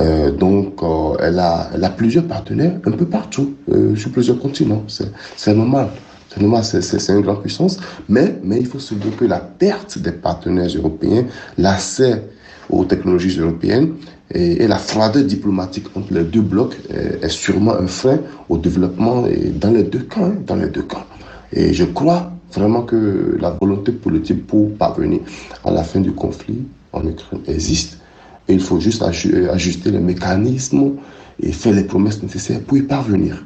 [0.00, 4.84] Euh, donc, euh, elle, a, plusieurs partenaires un peu partout, euh, sur plusieurs continents.
[5.36, 5.88] C'est normal.
[6.32, 7.78] C'est normal, c'est une grande puissance.
[8.08, 11.24] Mais, il faut se dire que la perte des partenaires européens,
[11.58, 12.22] l'accès
[12.68, 13.94] aux technologies européennes
[14.32, 19.24] et, la froideur diplomatique entre les deux blocs est, sûrement un frein au développement
[19.56, 20.26] dans les deux camps.
[20.26, 21.04] Hein, dans les deux camps.
[21.52, 25.20] Et je crois vraiment que la volonté politique pour parvenir
[25.64, 27.99] à la fin du conflit en Ukraine existe
[28.52, 30.96] il faut juste euh, ajuster les mécanismes
[31.42, 33.44] et faire les promesses nécessaires pour y parvenir.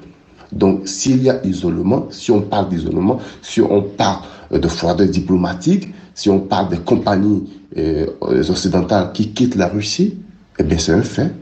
[0.52, 5.08] Donc, s'il y a isolement, si on parle d'isolement, si on parle euh, de froideur
[5.08, 7.44] diplomatique, si on parle des compagnies
[7.76, 10.14] euh, occidentales qui quittent la Russie,
[10.58, 11.32] eh bien, c'est un fait.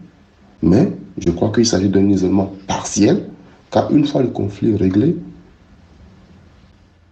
[0.63, 3.27] Mais je crois qu'il s'agit d'un isolement partiel,
[3.71, 5.17] car une fois le conflit réglé,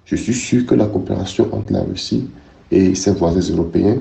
[0.06, 2.28] je suis sûr que la coopération entre la Russie
[2.70, 3.98] et ses voisins européens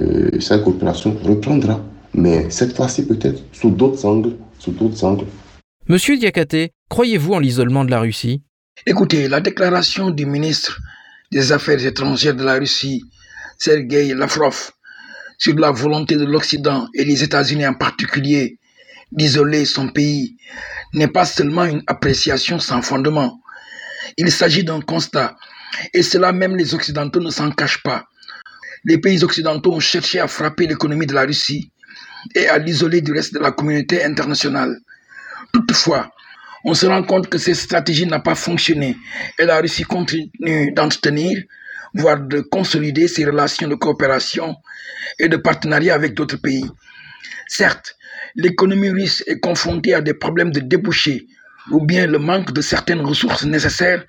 [0.00, 1.82] euh, cette coopération reprendra.
[2.14, 5.26] Mais cette fois-ci, peut-être sous d'autres angles, sous d'autres angles.
[5.88, 8.42] Monsieur Diakate, croyez-vous en l'isolement de la Russie?
[8.86, 10.78] Écoutez, la déclaration du ministre
[11.32, 13.02] des Affaires étrangères de la Russie,
[13.58, 14.70] Sergei Lavrov,
[15.38, 18.58] sur la volonté de l'Occident et des États-Unis en particulier
[19.12, 20.36] d'isoler son pays
[20.94, 23.40] n'est pas seulement une appréciation sans fondement.
[24.16, 25.36] Il s'agit d'un constat,
[25.92, 28.04] et cela même les Occidentaux ne s'en cachent pas
[28.84, 31.70] les pays occidentaux ont cherché à frapper l'économie de la Russie
[32.34, 34.76] et à l'isoler du reste de la communauté internationale.
[35.52, 36.10] Toutefois,
[36.64, 38.96] on se rend compte que cette stratégie n'a pas fonctionné
[39.38, 41.42] et la Russie continue d'entretenir,
[41.94, 44.56] voire de consolider ses relations de coopération
[45.18, 46.64] et de partenariat avec d'autres pays.
[47.46, 47.96] Certes,
[48.34, 51.26] l'économie russe est confrontée à des problèmes de débouchés
[51.70, 54.04] ou bien le manque de certaines ressources nécessaires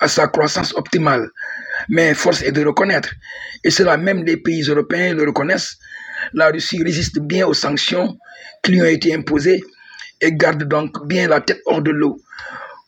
[0.00, 1.30] à sa croissance optimale,
[1.88, 3.14] mais force est de reconnaître,
[3.64, 5.78] et cela même les pays européens le reconnaissent,
[6.32, 8.18] la Russie résiste bien aux sanctions
[8.62, 9.62] qui lui ont été imposées
[10.20, 12.20] et garde donc bien la tête hors de l'eau.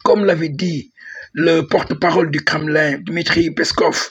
[0.03, 0.93] Comme l'avait dit
[1.33, 4.11] le porte-parole du Kremlin, Dmitri Peskov,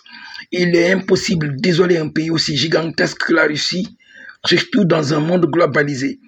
[0.52, 3.98] il est impossible d'isoler un pays aussi gigantesque que la Russie,
[4.46, 6.20] surtout dans un monde globalisé.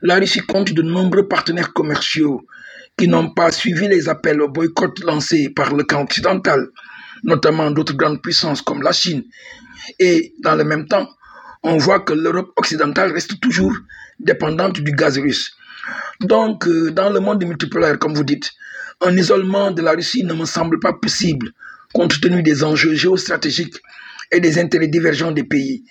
[0.00, 2.46] La Russie compte de nombreux partenaires commerciaux
[2.96, 6.66] qui n'ont pas suivi les appels au boycott lancés par le camp occidental
[7.22, 9.24] notamment d'autres grandes puissances comme la Chine.
[9.98, 11.08] Et dans le même temps,
[11.62, 13.74] on voit que l'Europe occidentale reste toujours
[14.18, 15.56] dépendante du gaz russe.
[16.20, 18.52] Donc, euh, dans le monde multipolaire, comme vous dites,
[19.00, 21.52] un isolement de la Russie ne me semble pas possible,
[21.92, 23.76] compte tenu des enjeux géostratégiques
[24.30, 25.84] et des intérêts divergents des pays.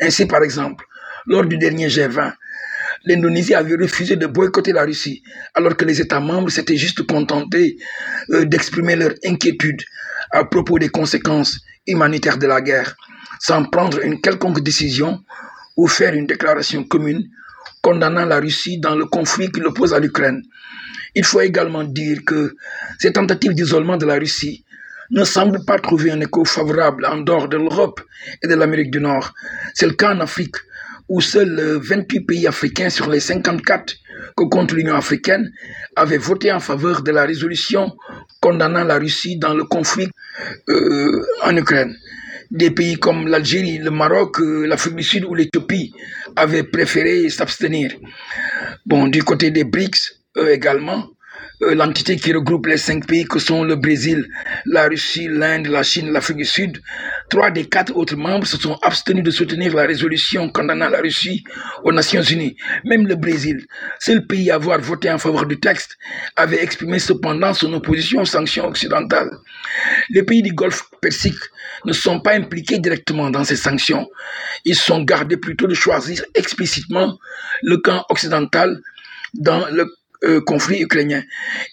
[0.00, 0.84] Ainsi, par exemple,
[1.26, 2.32] lors du dernier G20,
[3.04, 5.22] l'Indonésie avait refusé de boycotter la Russie,
[5.54, 7.78] alors que les États membres s'étaient juste contentés
[8.30, 9.82] euh, d'exprimer leur inquiétude
[10.30, 12.94] à propos des conséquences humanitaires de la guerre,
[13.40, 15.22] sans prendre une quelconque décision
[15.76, 17.28] ou faire une déclaration commune
[17.80, 20.42] condamnant la Russie dans le conflit qui l'oppose à l'Ukraine.
[21.14, 22.56] Il faut également dire que
[22.98, 24.64] ces tentatives d'isolement de la Russie
[25.10, 28.00] ne semblent pas trouver un écho favorable en dehors de l'Europe
[28.42, 29.32] et de l'Amérique du Nord.
[29.74, 30.56] C'est le cas en Afrique,
[31.08, 33.94] où seuls 28 pays africains sur les 54
[34.36, 35.50] que compte l'Union africaine
[35.96, 37.96] avaient voté en faveur de la résolution
[38.40, 40.08] condamnant la Russie dans le conflit
[40.68, 41.96] euh, en Ukraine.
[42.50, 45.92] Des pays comme l'Algérie, le Maroc, euh, l'Afrique du Sud ou l'Éthiopie
[46.36, 47.92] avaient préféré s'abstenir.
[48.86, 51.17] Bon, du côté des BRICS, eux également, euh,
[51.60, 54.28] l'entité qui regroupe les cinq pays que sont le Brésil,
[54.66, 56.80] la Russie, l'Inde, la Chine, l'Afrique du Sud,
[57.30, 61.44] trois des quatre autres membres se sont abstenus de soutenir la résolution condamnant la Russie
[61.82, 62.56] aux Nations Unies.
[62.84, 63.66] Même le Brésil,
[63.98, 65.96] seul pays à avoir voté en faveur du texte,
[66.36, 69.30] avait exprimé cependant son opposition aux sanctions occidentales.
[70.10, 71.40] Les pays du Golfe Persique
[71.84, 74.08] ne sont pas impliqués directement dans ces sanctions.
[74.64, 77.18] Ils sont gardés plutôt de choisir explicitement
[77.62, 78.80] le camp occidental
[79.34, 79.92] dans le
[80.24, 81.22] euh, conflit ukrainien.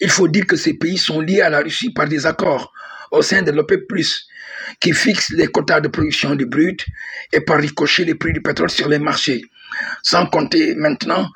[0.00, 2.72] Il faut dire que ces pays sont liés à la Russie par des accords
[3.10, 3.86] au sein de l'OPEP+,
[4.80, 6.84] qui fixent les quotas de production du brut
[7.32, 9.42] et par ricochet les prix du pétrole sur les marchés,
[10.02, 11.28] sans compter maintenant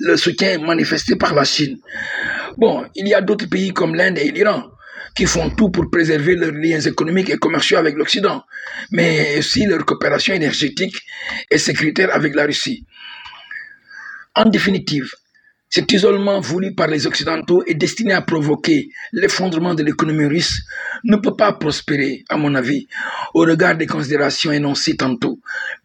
[0.00, 1.78] le soutien manifesté par la Chine.
[2.56, 4.70] Bon, il y a d'autres pays comme l'Inde et l'Iran
[5.14, 8.44] qui font tout pour préserver leurs liens économiques et commerciaux avec l'Occident,
[8.92, 10.96] mais aussi leur coopération énergétique
[11.50, 12.86] et sécuritaire avec la Russie.
[14.34, 15.10] En définitive,
[15.70, 20.62] Cet isolement voulu par les Occidentaux et destiné à provoquer l'effondrement de l'économie russe
[21.04, 22.88] ne peut pas prospérer, à mon avis,
[23.34, 25.38] au regard des considérations énoncées tantôt.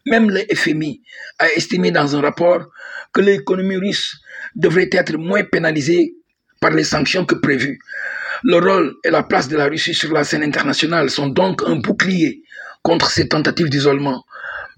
[0.06, 1.02] Même le FMI
[1.38, 2.66] a estimé dans un rapport
[3.12, 4.16] que l'économie russe
[4.56, 6.14] devrait être moins pénalisée
[6.60, 7.78] par les sanctions que prévues.
[8.42, 11.76] Le rôle et la place de la Russie sur la scène internationale sont donc un
[11.76, 12.42] bouclier
[12.82, 14.24] contre ces tentatives d'isolement.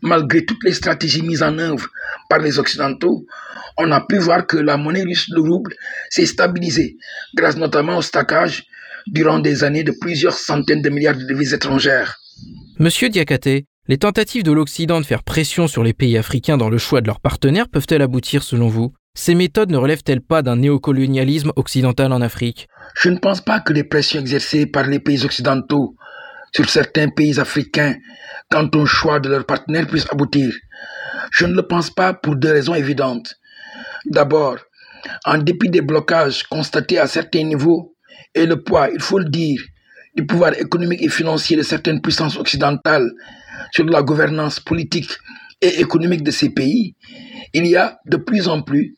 [0.03, 1.89] Malgré toutes les stratégies mises en œuvre
[2.29, 3.25] par les Occidentaux,
[3.79, 5.75] on a pu voir que la monnaie russe, le rouble,
[6.11, 6.97] s'est stabilisée,
[7.35, 8.65] grâce notamment au stackage
[9.07, 12.17] durant des années de plusieurs centaines de milliards de devises étrangères.
[12.79, 16.79] Monsieur Diakate, les tentatives de l'Occident de faire pression sur les pays africains dans le
[16.79, 18.93] choix de leurs partenaires peuvent-elles aboutir selon vous?
[19.15, 22.69] Ces méthodes ne relèvent-elles pas d'un néocolonialisme occidental en Afrique?
[22.95, 25.95] Je ne pense pas que les pressions exercées par les pays occidentaux
[26.55, 27.95] sur certains pays africains
[28.51, 30.53] quant au choix de leurs partenaires puissent aboutir.
[31.31, 33.37] Je ne le pense pas pour deux raisons évidentes.
[34.07, 34.59] D'abord,
[35.25, 37.95] en dépit des blocages constatés à certains niveaux
[38.35, 39.61] et le poids, il faut le dire,
[40.15, 43.11] du pouvoir économique et financier de certaines puissances occidentales
[43.75, 45.11] sur la gouvernance politique
[45.61, 46.95] et économique de ces pays,
[47.53, 48.97] il y a de plus en plus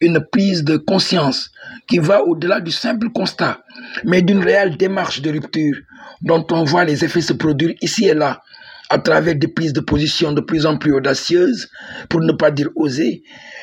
[0.00, 1.50] une prise de conscience
[1.86, 3.62] qui va au-delà du simple constat,
[4.04, 5.76] mais d'une réelle démarche de rupture
[6.20, 8.42] dont on voit les effets se produire ici et là
[8.92, 11.70] à travers des prises de position de plus en plus audacieuses,
[12.10, 13.22] pour ne pas dire osées,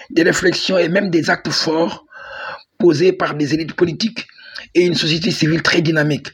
[0.09, 2.07] des réflexions et même des actes forts
[2.79, 4.25] posés par des élites politiques
[4.73, 6.29] et une société civile très dynamique.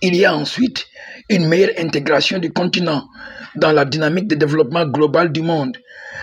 [0.00, 0.86] Il y a ensuite
[1.28, 3.04] une meilleure intégration du continent
[3.56, 5.76] dans la dynamique de développement global du monde,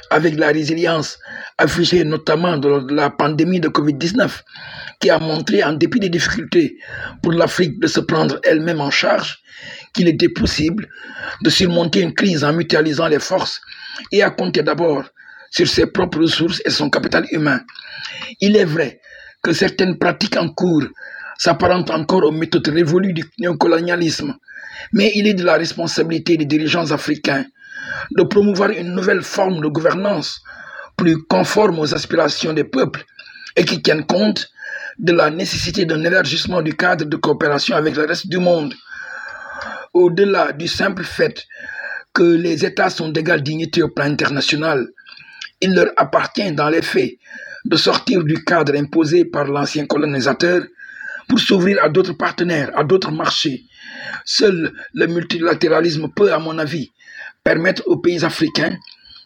[0.10, 1.20] avec la résilience
[1.60, 4.42] affichée notamment dans la pandémie de Covid-19,
[5.00, 6.78] qui a montré, en dépit des difficultés
[7.22, 9.40] pour l'Afrique de se prendre elle-même en charge,
[9.98, 10.88] qu'il était possible
[11.42, 13.60] de surmonter une crise en mutualisant les forces
[14.12, 15.04] et à compter d'abord
[15.50, 17.62] sur ses propres ressources et son capital humain.
[18.40, 19.02] Il est vrai
[19.42, 20.84] que certaines pratiques en cours
[21.38, 24.36] s'apparentent encore aux méthodes révolues du néocolonialisme,
[24.94, 27.46] mais il est de la responsabilité des dirigeants africains
[28.16, 30.42] de promouvoir une nouvelle forme de gouvernance
[30.96, 33.04] plus conforme aux aspirations des peuples
[33.56, 34.50] et qui tienne compte
[35.00, 38.74] de la nécessité d'un élargissement du cadre de coopération avec le reste du monde.
[40.00, 41.48] Au-delà du simple fait
[42.14, 44.90] que les États sont d'égale dignité au plan international,
[45.60, 47.14] il leur appartient dans les faits
[47.66, 50.62] de sortir du cadre imposé par l'ancien colonisateur
[51.28, 53.64] pour s'ouvrir à d'autres partenaires, à d'autres marchés.
[54.24, 56.92] Seul le multilatéralisme peut, à mon avis,
[57.44, 58.78] permettre aux pays africains,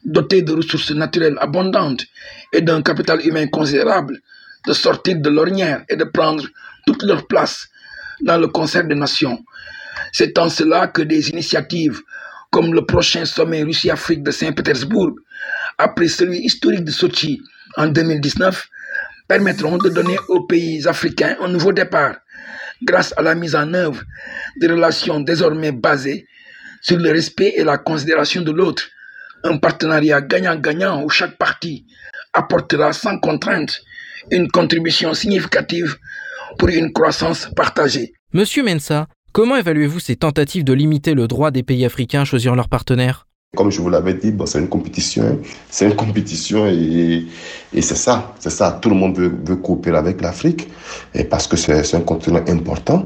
[0.05, 2.05] dotés de ressources naturelles abondantes
[2.53, 4.21] et d'un capital humain considérable,
[4.65, 6.45] de sortir de l'ornière et de prendre
[6.87, 7.67] toute leur place
[8.21, 9.43] dans le concert des nations.
[10.11, 12.01] C'est en cela que des initiatives
[12.51, 15.11] comme le prochain sommet Russie-Afrique de Saint-Pétersbourg,
[15.77, 17.41] après celui historique de Sochi
[17.77, 18.67] en 2019,
[19.27, 22.15] permettront de donner aux pays africains un nouveau départ
[22.83, 24.01] grâce à la mise en œuvre
[24.59, 26.27] de relations désormais basées
[26.81, 28.89] sur le respect et la considération de l'autre,
[29.43, 31.85] un partenariat gagnant-gagnant où chaque partie
[32.33, 33.81] apportera sans contrainte
[34.29, 35.97] une contribution significative
[36.57, 38.13] pour une croissance partagée.
[38.33, 42.55] Monsieur Mensa, comment évaluez-vous ces tentatives de limiter le droit des pays africains à choisir
[42.55, 45.23] leurs partenaires comme je vous l'avais dit, c'est une compétition.
[45.23, 45.37] Hein.
[45.69, 47.25] C'est une compétition et,
[47.73, 48.33] c'est ça.
[48.39, 48.79] C'est ça.
[48.81, 50.69] Tout le monde veut, coopérer avec l'Afrique
[51.29, 53.05] parce que c'est un continent important.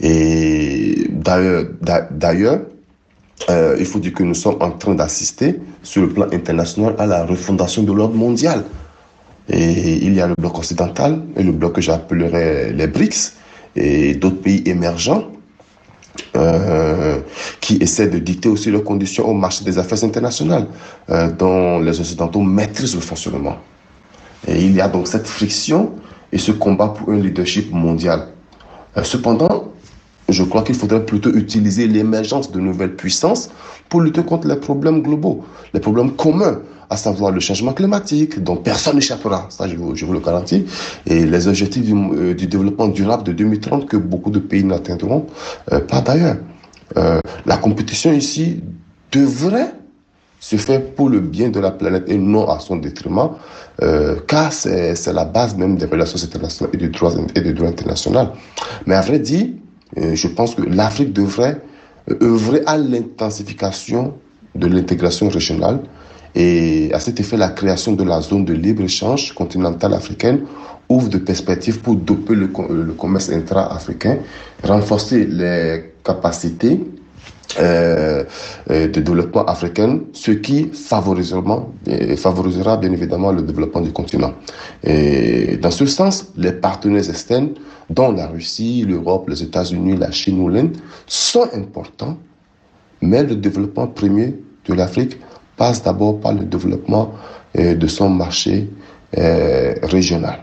[0.00, 2.60] Et d'ailleurs,
[3.50, 7.04] euh, il faut dire que nous sommes en train d'assister sur le plan international à
[7.04, 8.64] la refondation de l'ordre mondial.
[9.50, 13.34] Et il y a le bloc occidental et le bloc que j'appellerais les BRICS
[13.76, 15.30] et d'autres pays émergents
[16.36, 17.20] euh,
[17.60, 20.66] qui essaient de dicter aussi leurs conditions au marché des affaires internationales,
[21.10, 23.56] euh, dont les Occidentaux maîtrisent le fonctionnement.
[24.46, 25.92] Et il y a donc cette friction
[26.32, 28.28] et ce combat pour un leadership mondial.
[28.96, 29.72] Euh, cependant,
[30.28, 33.50] je crois qu'il faudrait plutôt utiliser l'émergence de nouvelles puissances
[33.88, 35.44] pour lutter contre les problèmes globaux,
[35.74, 36.60] les problèmes communs
[36.92, 40.66] à savoir le changement climatique, dont personne n'échappera, ça je vous, le garantis,
[41.06, 45.26] et les objectifs du, euh, développement durable de 2030 que beaucoup de pays n'atteindront
[45.72, 46.36] euh, pas d'ailleurs.
[46.98, 48.60] Euh, la compétition ici
[49.10, 49.72] devrait
[50.38, 53.30] se faire pour le bien de la planète et non à son détriment,
[54.26, 58.32] car c'est la base même des relations internationales et du droit, et.
[58.86, 59.46] Mais à vrai dire,
[59.96, 61.60] je pense que l'Afrique devrait
[62.20, 64.14] œuvrer à l'intensification
[64.56, 65.78] de l'intégration régionale,
[66.34, 70.40] et à cet effet, la création de la zone de libre-échange continentale africaine
[70.88, 74.18] ouvre de perspectives pour doper le, commerce intra-africain,
[74.62, 76.80] renforcer les capacités
[77.58, 78.24] euh,
[78.68, 81.66] de développement africain, ce qui favorisera,
[82.16, 84.32] favorisera bien évidemment le développement du continent.
[84.84, 87.50] Et dans ce sens, les partenaires externes,
[87.90, 92.16] dont la Russie, l'Europe, les États-Unis, la Chine ou l'Inde, sont importants,
[93.02, 94.34] mais le développement premier
[94.66, 95.18] de l'Afrique
[95.56, 97.12] passe d'abord par le développement
[97.54, 98.70] de son marché
[99.14, 100.38] régional.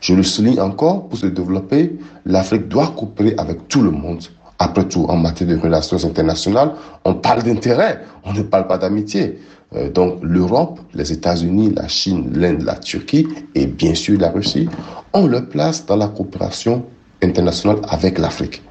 [0.00, 4.22] Je le souligne encore, pour se développer, l'Afrique doit coopérer avec tout le monde.
[4.58, 6.72] Après tout, en matière de relations internationales,
[7.04, 9.38] on parle d'intérêt, on ne parle pas d'amitié.
[9.74, 14.68] Euh, donc l'Europe, les États-Unis, la Chine, l'Inde, la Turquie et bien sûr la Russie
[15.12, 16.84] ont leur place dans la coopération
[17.22, 18.62] internationale avec l'Afrique.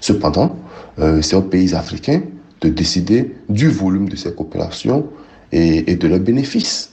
[0.00, 0.56] Cependant,
[0.98, 2.22] euh, c'est aux pays africains
[2.64, 5.10] de décider du volume de ces coopérations
[5.52, 6.92] et, de leurs bénéfices.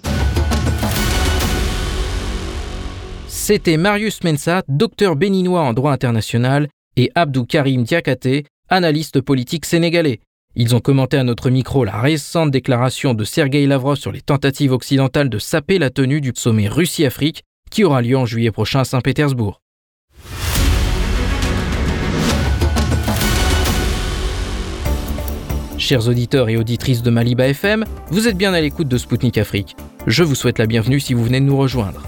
[3.28, 10.20] C'était Marius Mensa, docteur béninois en droit international, et Abdou Karim Diakate, analyste politique sénégalais.
[10.56, 14.74] Ils ont commenté à notre micro la récente déclaration de Sergei Lavrov sur les tentatives
[14.74, 18.84] occidentales de saper la tenue du sommet Russie-Afrique qui aura lieu en juillet prochain à
[18.84, 19.61] Saint-Pétersbourg.
[25.82, 29.76] Chers auditeurs et auditrices de Maliba FM, vous êtes bien à l'écoute de Spoutnik Afrique.
[30.06, 32.04] Je vous souhaite la bienvenue si vous venez de nous rejoindre.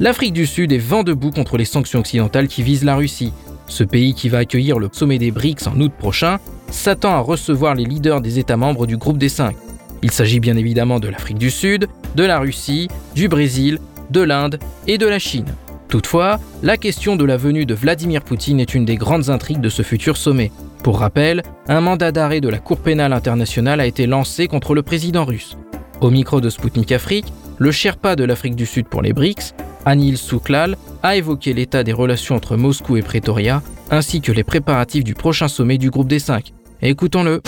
[0.00, 3.34] L'Afrique du Sud est vent debout contre les sanctions occidentales qui visent la Russie.
[3.66, 6.38] Ce pays qui va accueillir le sommet des BRICS en août prochain
[6.70, 9.54] s'attend à recevoir les leaders des États membres du groupe des cinq.
[10.02, 11.86] Il s'agit bien évidemment de l'Afrique du Sud,
[12.16, 13.78] de la Russie, du Brésil,
[14.10, 15.54] de l'Inde et de la Chine.
[15.88, 19.68] Toutefois, la question de la venue de Vladimir Poutine est une des grandes intrigues de
[19.68, 20.50] ce futur sommet.
[20.82, 24.82] Pour rappel, un mandat d'arrêt de la Cour pénale internationale a été lancé contre le
[24.82, 25.56] président russe.
[26.00, 30.18] Au micro de Sputnik Afrique, le Sherpa de l'Afrique du Sud pour les BRICS Anil
[30.18, 35.14] Souklal a évoqué l'état des relations entre Moscou et Pretoria, ainsi que les préparatifs du
[35.14, 36.52] prochain sommet du groupe des cinq.
[36.82, 37.42] Écoutons-le.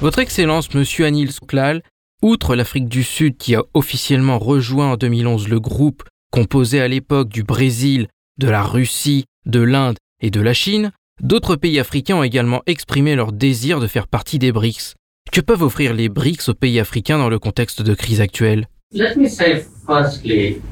[0.00, 1.82] Votre Excellence, Monsieur Anil Souklal,
[2.22, 7.28] outre l'Afrique du Sud qui a officiellement rejoint en 2011 le groupe composé à l'époque
[7.28, 12.22] du Brésil, de la Russie, de l'Inde et de la Chine, d'autres pays africains ont
[12.22, 14.94] également exprimé leur désir de faire partie des BRICS.
[15.32, 18.68] Que peuvent offrir les BRICS aux pays africains dans le contexte de crise actuelle?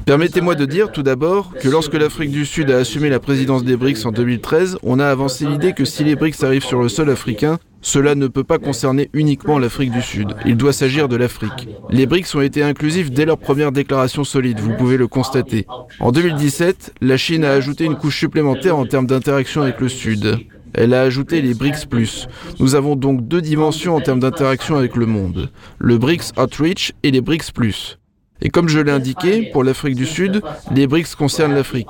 [0.05, 3.75] Permettez-moi de dire tout d'abord que lorsque l'Afrique du Sud a assumé la présidence des
[3.75, 7.09] BRICS en 2013, on a avancé l'idée que si les BRICS arrivent sur le sol
[7.09, 10.33] africain, cela ne peut pas concerner uniquement l'Afrique du Sud.
[10.45, 11.67] Il doit s'agir de l'Afrique.
[11.89, 15.67] Les BRICS ont été inclusifs dès leur première déclaration solide, vous pouvez le constater.
[15.99, 20.37] En 2017, la Chine a ajouté une couche supplémentaire en termes d'interaction avec le Sud.
[20.73, 21.85] Elle a ajouté les BRICS⁇
[22.59, 27.11] Nous avons donc deux dimensions en termes d'interaction avec le monde, le BRICS Outreach et
[27.11, 27.51] les BRICS⁇
[28.45, 31.89] et comme je l'ai indiqué, pour l'Afrique du Sud, les BRICS concernent l'Afrique.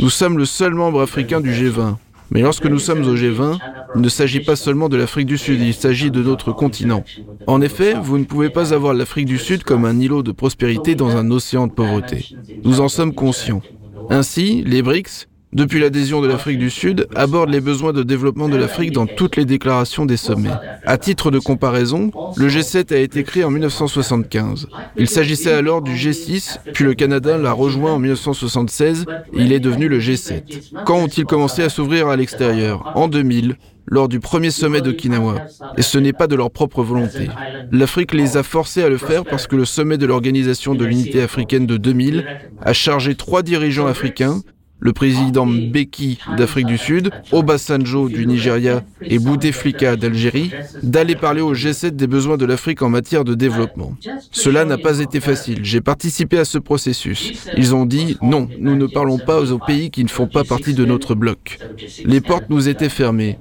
[0.00, 1.94] Nous sommes le seul membre africain du G20.
[2.32, 3.58] Mais lorsque nous sommes au G20,
[3.94, 7.04] il ne s'agit pas seulement de l'Afrique du Sud, il s'agit de notre continent.
[7.46, 10.96] En effet, vous ne pouvez pas avoir l'Afrique du Sud comme un îlot de prospérité
[10.96, 12.34] dans un océan de pauvreté.
[12.64, 13.62] Nous en sommes conscients.
[14.10, 18.56] Ainsi, les BRICS, depuis l'adhésion de l'Afrique du Sud, aborde les besoins de développement de
[18.56, 20.50] l'Afrique dans toutes les déclarations des sommets.
[20.84, 24.68] À titre de comparaison, le G7 a été créé en 1975.
[24.96, 29.60] Il s'agissait alors du G6, puis le Canada l'a rejoint en 1976 et il est
[29.60, 30.72] devenu le G7.
[30.86, 32.92] Quand ont-ils commencé à s'ouvrir à l'extérieur?
[32.94, 35.42] En 2000, lors du premier sommet d'Okinawa.
[35.76, 37.28] Et ce n'est pas de leur propre volonté.
[37.70, 41.20] L'Afrique les a forcés à le faire parce que le sommet de l'Organisation de l'Unité
[41.20, 42.24] africaine de 2000
[42.60, 44.40] a chargé trois dirigeants africains,
[44.82, 50.50] le président Mbeki d'Afrique du Sud, Obasanjo du Nigeria et Bouteflika d'Algérie,
[50.82, 53.94] d'aller parler au G7 des besoins de l'Afrique en matière de développement.
[54.32, 55.60] Cela n'a pas été facile.
[55.62, 57.46] J'ai participé à ce processus.
[57.56, 60.74] Ils ont dit non, nous ne parlons pas aux pays qui ne font pas partie
[60.74, 61.60] de notre bloc.
[62.04, 63.38] Les portes nous étaient fermées.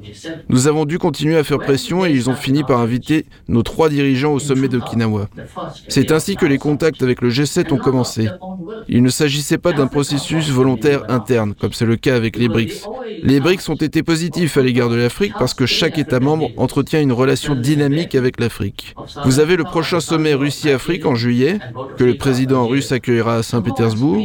[0.47, 3.89] Nous avons dû continuer à faire pression et ils ont fini par inviter nos trois
[3.89, 5.27] dirigeants au sommet d'Okinawa.
[5.87, 8.29] C'est ainsi que les contacts avec le G7 ont commencé.
[8.87, 12.87] Il ne s'agissait pas d'un processus volontaire interne comme c'est le cas avec les BRICS.
[13.23, 17.01] Les BRICS ont été positifs à l'égard de l'Afrique parce que chaque État membre entretient
[17.01, 18.95] une relation dynamique avec l'Afrique.
[19.25, 21.59] Vous avez le prochain sommet Russie-Afrique en juillet,
[21.97, 24.21] que le président russe accueillera à Saint-Pétersbourg.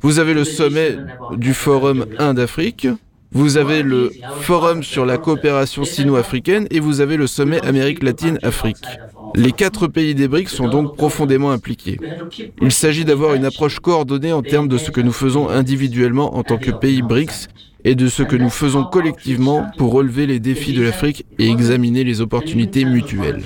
[0.00, 0.96] Vous avez le sommet
[1.36, 2.88] du Forum Inde-Afrique.
[3.32, 8.84] Vous avez le Forum sur la coopération sino-africaine et vous avez le sommet Amérique latine-Afrique.
[9.34, 11.98] Les quatre pays des BRICS sont donc profondément impliqués.
[12.62, 16.42] Il s'agit d'avoir une approche coordonnée en termes de ce que nous faisons individuellement en
[16.42, 17.48] tant que pays BRICS
[17.84, 22.02] et de ce que nous faisons collectivement pour relever les défis de l'Afrique et examiner
[22.04, 23.42] les opportunités mutuelles.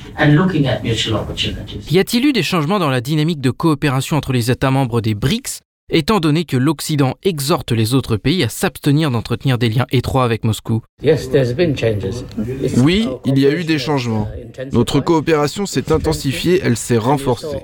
[1.90, 5.14] Y a-t-il eu des changements dans la dynamique de coopération entre les États membres des
[5.14, 5.60] BRICS
[5.90, 10.44] étant donné que l'Occident exhorte les autres pays à s'abstenir d'entretenir des liens étroits avec
[10.44, 10.82] Moscou.
[12.76, 14.28] Oui, il y a eu des changements.
[14.72, 17.58] Notre coopération s'est intensifiée, elle s'est renforcée.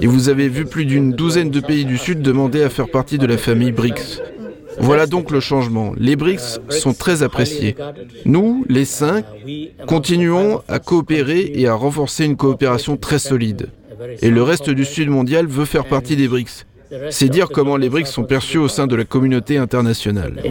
[0.00, 3.18] Et vous avez vu plus d'une douzaine de pays du Sud demander à faire partie
[3.18, 4.22] de la famille BRICS.
[4.80, 5.92] Voilà donc le changement.
[5.96, 7.74] Les BRICS sont très appréciés.
[8.24, 9.24] Nous, les cinq,
[9.86, 13.70] continuons à coopérer et à renforcer une coopération très solide.
[14.22, 16.64] Et le reste du Sud mondial veut faire partie des BRICS.
[17.10, 20.42] C'est dire comment les BRICS sont perçus au sein de la communauté internationale.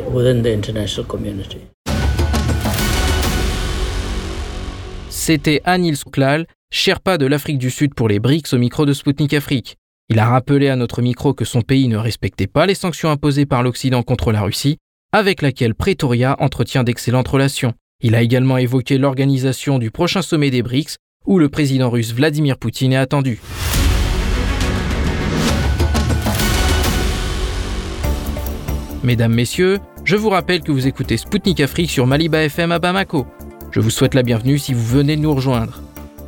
[5.09, 9.33] C'était Anil Souklal, Sherpa de l'Afrique du Sud pour les BRICS au micro de Sputnik
[9.33, 9.77] Afrique.
[10.09, 13.45] Il a rappelé à notre micro que son pays ne respectait pas les sanctions imposées
[13.45, 14.77] par l'Occident contre la Russie,
[15.11, 17.73] avec laquelle Pretoria entretient d'excellentes relations.
[18.01, 22.57] Il a également évoqué l'organisation du prochain sommet des BRICS, où le président russe Vladimir
[22.57, 23.41] Poutine est attendu.
[29.03, 33.27] Mesdames, Messieurs, je vous rappelle que vous écoutez Spoutnik Afrique sur Maliba FM à Bamako.
[33.71, 35.81] Je vous souhaite la bienvenue si vous venez nous rejoindre.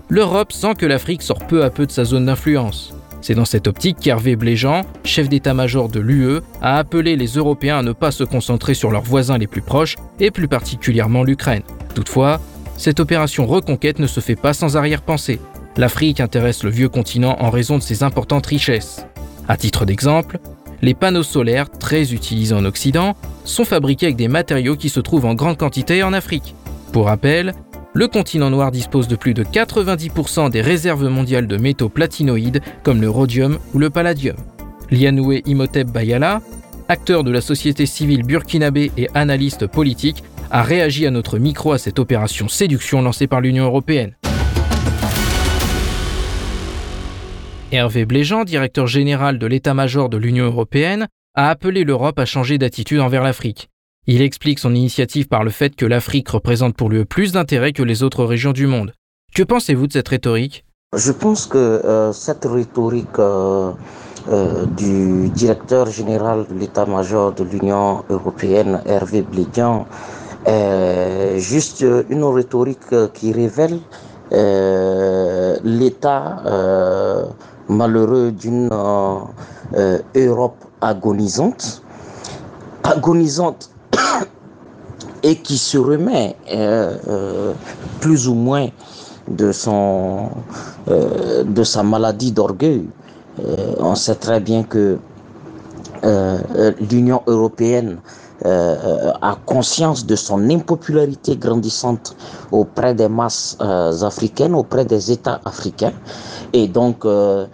[0.07, 2.93] L'Europe sent que l'Afrique sort peu à peu de sa zone d'influence.
[3.21, 7.83] C'est dans cette optique qu'Hervé Bléjean, chef d'état-major de l'UE, a appelé les Européens à
[7.83, 11.63] ne pas se concentrer sur leurs voisins les plus proches, et plus particulièrement l'Ukraine.
[11.95, 12.39] Toutefois,
[12.77, 15.41] cette opération reconquête ne se fait pas sans arrière-pensée.
[15.75, 19.05] L'Afrique intéresse le vieux continent en raison de ses importantes richesses.
[19.47, 20.39] À titre d'exemple,
[20.81, 25.25] les panneaux solaires, très utilisés en Occident, sont fabriqués avec des matériaux qui se trouvent
[25.25, 26.55] en grande quantité en Afrique.
[26.91, 27.53] Pour rappel,
[27.93, 33.01] le continent noir dispose de plus de 90% des réserves mondiales de métaux platinoïdes comme
[33.01, 34.35] le rhodium ou le palladium.
[34.91, 36.41] Lianoué Imhotep Bayala,
[36.87, 41.77] acteur de la société civile burkinabé et analyste politique, a réagi à notre micro à
[41.77, 44.13] cette opération séduction lancée par l'Union européenne.
[47.71, 52.99] Hervé Bléjean, directeur général de l'état-major de l'Union européenne, a appelé l'Europe à changer d'attitude
[52.99, 53.69] envers l'Afrique.
[54.07, 57.83] Il explique son initiative par le fait que l'Afrique représente pour lui plus d'intérêt que
[57.83, 58.93] les autres régions du monde.
[59.35, 60.65] Que pensez-vous de cette rhétorique?
[60.95, 63.71] Je pense que euh, cette rhétorique euh,
[64.29, 69.85] euh, du directeur général de l'état-major de l'Union européenne, Hervé Bléjean,
[70.47, 73.79] est juste une rhétorique qui révèle
[75.63, 76.41] l'état
[77.69, 81.81] malheureux d'une euh, Europe agonisante,
[82.83, 83.69] agonisante
[85.23, 87.53] et qui se remet euh, euh,
[88.01, 88.67] plus ou moins
[89.27, 90.29] de son
[90.87, 92.87] de sa maladie d'orgueil.
[93.79, 94.97] on sait très bien que
[96.89, 97.97] l'Union européenne
[98.45, 102.15] euh, a conscience de son impopularité grandissante
[102.51, 105.91] auprès des masses euh, africaines, auprès des États africains.
[106.53, 107.47] Et donc, euh,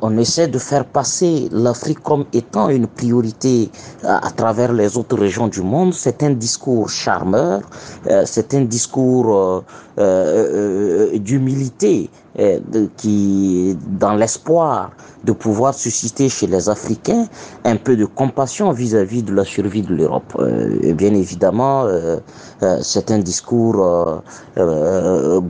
[0.00, 3.70] on essaie de faire passer l'Afrique comme étant une priorité
[4.02, 5.92] à, travers les autres régions du monde.
[5.92, 7.60] C'est un discours charmeur,
[8.24, 9.62] c'est un discours
[11.14, 12.10] d'humilité
[12.96, 14.90] qui, dans l'espoir
[15.24, 17.28] de pouvoir susciter chez les Africains
[17.64, 20.34] un peu de compassion vis-à-vis de la survie de l'Europe.
[20.38, 22.18] Euh, bien évidemment, euh,
[22.62, 24.22] euh, c'est un discours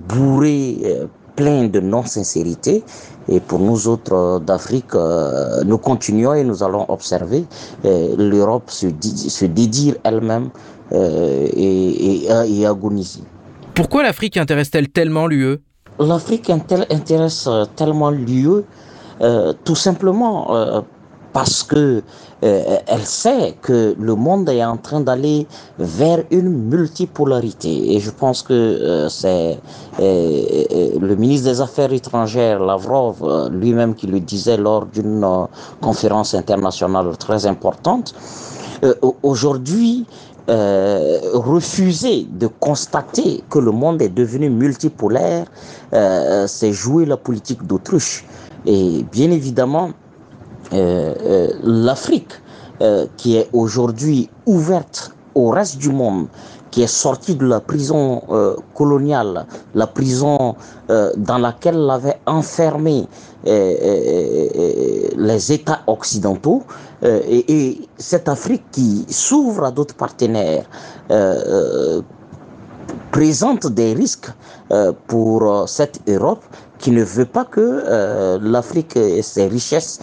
[0.09, 2.85] bourré, plein de non-sincérité.
[3.29, 4.95] Et pour nous autres d'Afrique,
[5.65, 7.47] nous continuons et nous allons observer
[7.83, 10.51] l'Europe se, se dédire elle-même
[10.93, 13.23] et, et, et agoniser.
[13.75, 15.57] Pourquoi l'Afrique intéresse-t-elle tellement l'UE?
[15.99, 18.65] L'Afrique intéresse tellement l'UE
[19.21, 20.81] euh, tout simplement euh,
[21.33, 22.03] parce que
[22.43, 25.47] euh, elle sait que le monde est en train d'aller
[25.79, 29.59] vers une multipolarité et je pense que c'est
[29.99, 35.27] le ministre des Affaires étrangères Lavrov lui-même qui le disait lors d'une
[35.81, 38.15] conférence internationale très importante.
[39.23, 40.07] Aujourd'hui,
[40.51, 45.47] euh, refuser de constater que le monde est devenu multipolaire,
[45.95, 48.27] euh, c'est jouer la politique d'autruche.
[48.67, 49.93] Et bien évidemment,
[50.75, 52.33] euh, euh l'Afrique,
[53.17, 56.27] qui est aujourd'hui ouverte au reste du monde,
[56.75, 59.47] qui est sortie de la prison euh, coloniale,
[59.77, 60.57] la prison
[61.17, 63.07] dans laquelle l'avait enfermé
[63.47, 66.65] les États occidentaux,
[67.03, 70.67] et, et, cette Afrique qui s'ouvre à d'autres partenaires
[73.13, 74.31] présente des risques
[75.07, 76.43] pour cette Europe
[76.85, 80.01] qui ne veut pas que l'Afrique et ses richesses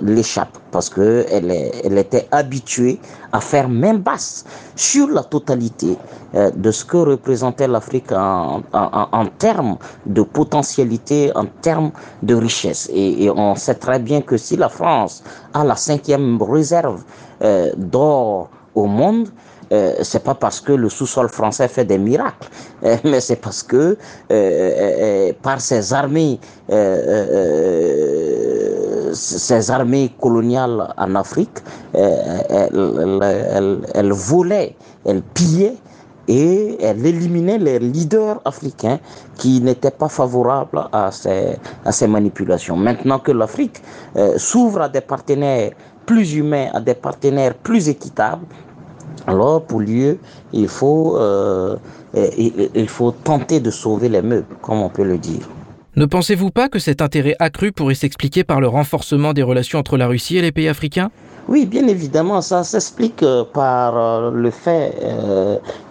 [0.00, 1.50] l'échappent, parce qu'elle
[1.84, 2.98] elle était habituée
[3.32, 4.46] à faire main basse
[4.76, 5.98] sur la totalité
[6.32, 11.90] de ce que représentait l'Afrique en, en, termes de potentialité, en termes
[12.22, 12.88] de richesse.
[12.94, 17.02] Et, et, on sait très bien que si la France a la cinquième réserve
[17.76, 19.28] d'or au monde,
[19.72, 22.48] euh, c'est pas parce que le sous-sol français fait des miracles,
[22.84, 23.96] euh, mais c'est parce que
[24.30, 26.38] euh, par ses armées,
[29.12, 31.58] ces armées coloniales en Afrique,
[31.94, 35.76] elle, elle, volait, elle pillait
[36.28, 38.98] et elle éliminait les leaders africains
[39.36, 42.76] qui n'étaient pas favorables à ces, à ces manipulations.
[42.76, 43.80] Maintenant que l'Afrique
[44.36, 45.70] s'ouvre à des partenaires
[46.04, 48.46] plus humains, à des partenaires plus équitables,
[49.26, 50.18] alors, pour lieu,
[50.52, 51.76] il faut, euh,
[52.14, 55.48] il, faut tenter de sauver les meubles, comme on peut le dire.
[55.96, 59.96] Ne pensez-vous pas que cet intérêt accru pourrait s'expliquer par le renforcement des relations entre
[59.96, 61.10] la Russie et les pays africains?
[61.48, 64.94] Oui, bien évidemment, ça s'explique euh, par euh, le fait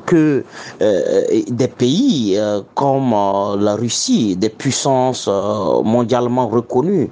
[0.05, 0.43] que
[0.81, 5.27] euh, des pays euh, comme euh, la Russie, des puissances
[5.83, 7.09] mondialement reconnues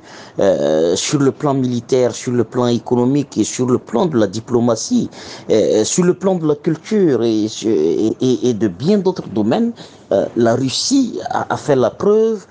[0.95, 5.09] sur le plan militaire, sur le plan économique et sur le plan de la diplomatie,
[5.83, 7.47] sur le plan de la culture et,
[8.21, 9.73] et, de bien d'autres domaines,
[10.35, 12.45] la Russie a, a, fait la preuve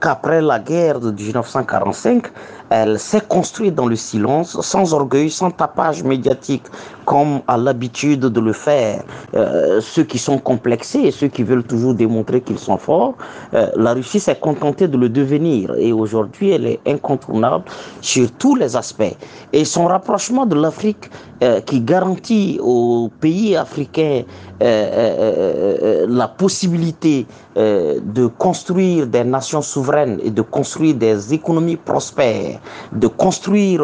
[0.00, 2.24] qu'après la guerre de 1945,
[2.70, 6.64] elle s'est construite dans le silence, sans orgueil, sans tapage médiatique,
[7.04, 9.02] comme à l'habitude de le faire
[9.34, 13.14] euh, ceux qui sont complexés et ceux qui veulent toujours démontrer qu'ils sont forts.
[13.54, 17.64] Euh, la Russie s'est contentée de le devenir et aujourd'hui elle est incontournable
[18.00, 19.16] sur tous les aspects.
[19.52, 21.10] Et son rapprochement de l'Afrique
[21.42, 24.22] euh, qui garantit aux pays africains
[24.60, 32.60] la possibilité de construire des nations souveraines et de construire des économies prospères,
[32.92, 33.82] de construire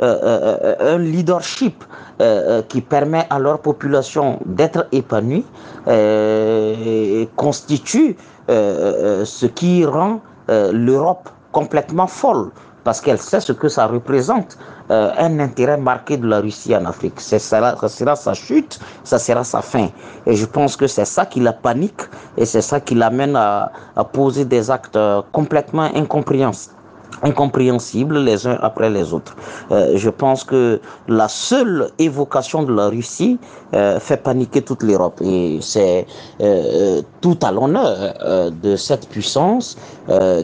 [0.00, 1.84] un leadership
[2.20, 5.44] euh, qui permet à leur population d'être épanouie
[5.86, 8.16] euh, constitue
[8.50, 12.50] euh, ce qui rend l'Europe complètement folle
[12.82, 14.58] parce qu'elle sait ce que ça représente,
[14.88, 17.20] un intérêt marqué de la Russie en Afrique.
[17.20, 19.88] ça sera sa chute, ça sera sa fin.
[20.26, 22.00] Et je pense que c'est ça qui la panique
[22.38, 24.98] et c'est ça qui l'amène à, à poser des actes
[25.32, 26.77] complètement incompréhensibles
[27.22, 29.36] incompréhensibles les uns après les autres.
[29.70, 33.38] Euh, je pense que la seule évocation de la Russie
[33.74, 36.06] euh, fait paniquer toute l'Europe et c'est
[36.40, 39.76] euh, tout à l'honneur de cette puissance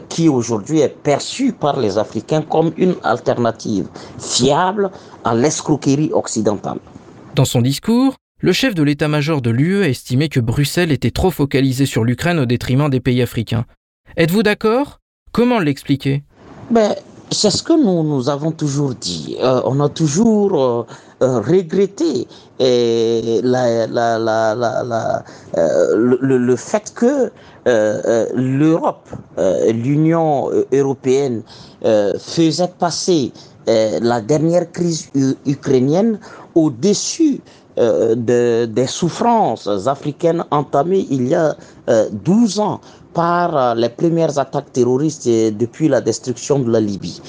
[0.09, 3.87] qui aujourd'hui est perçue par les Africains comme une alternative
[4.19, 4.91] fiable
[5.23, 6.77] à l'escroquerie occidentale.
[7.35, 11.31] Dans son discours, le chef de l'état-major de l'UE a estimé que Bruxelles était trop
[11.31, 13.65] focalisée sur l'Ukraine au détriment des pays africains.
[14.17, 14.99] Êtes-vous d'accord?
[15.31, 16.23] Comment l'expliquer?
[16.69, 16.95] Ben,
[17.31, 19.37] c'est ce que nous, nous avons toujours dit.
[19.41, 20.85] Euh, on a toujours euh,
[21.21, 22.27] euh, regretté
[22.59, 27.31] la, la, la, le, le, fait que
[28.33, 29.09] l'Europe,
[29.67, 31.43] l'Union européenne
[32.17, 33.33] faisait passer
[33.67, 35.09] la dernière crise
[35.45, 36.19] ukrainienne
[36.53, 37.41] au-dessus
[37.77, 41.57] de, des souffrances africaines entamées il y a
[42.23, 42.79] 12 ans
[43.15, 45.27] par euh, les premières attaques terroristes
[45.63, 47.21] depuis la destruction de la Libye.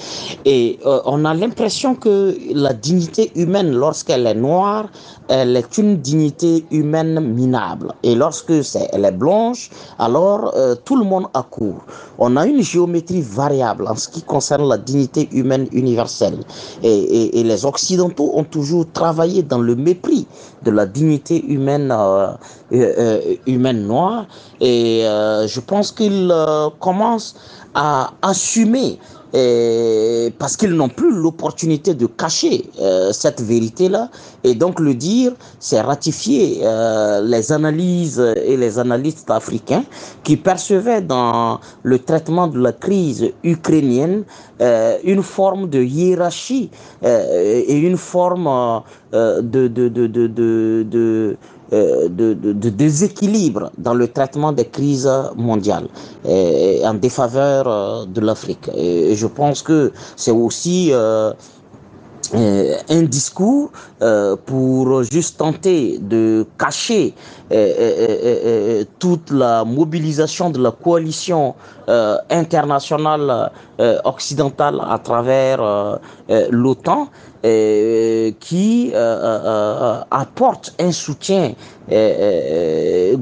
[0.45, 4.89] Et euh, on a l'impression que la dignité humaine, lorsqu'elle est noire,
[5.29, 7.93] elle est une dignité humaine minable.
[8.03, 11.81] Et lorsque c'est, elle est blanche, alors euh, tout le monde accourt.
[12.19, 16.39] On a une géométrie variable en ce qui concerne la dignité humaine universelle.
[16.83, 20.27] Et, et, les Occidentaux ont toujours travaillé dans le mépris
[20.63, 21.93] de la dignité humaine,
[23.45, 24.25] humaine noire.
[24.59, 27.35] Et je pense qu'ils euh, commencent
[27.73, 28.99] à assumer
[30.39, 34.09] parce qu'ils n'ont plus l'opportunité de cacher euh, cette vérité-là.
[34.43, 39.83] Et donc le dire, c'est ratifier euh, les analyses et les analystes africains
[40.23, 44.23] qui percevaient dans le traitement de la crise ukrainienne
[45.03, 46.71] une forme de hiérarchie
[47.03, 48.81] et une forme
[49.13, 50.27] de, de, de, de
[50.97, 51.35] euh,
[51.71, 55.87] de, de, déséquilibre dans le traitement des crises mondiales
[56.27, 58.69] et, en défaveur euh, de l'Afrique.
[58.75, 61.33] Je pense que c'est aussi euh,
[62.35, 67.13] euh, un discours euh, pour juste tenter de cacher
[67.53, 71.55] euh, toute la mobilisation de la coalition
[72.29, 73.49] internationale
[74.03, 75.99] occidentale à travers
[76.49, 77.07] l'OTAN
[77.43, 78.91] qui
[80.11, 81.53] apporte un soutien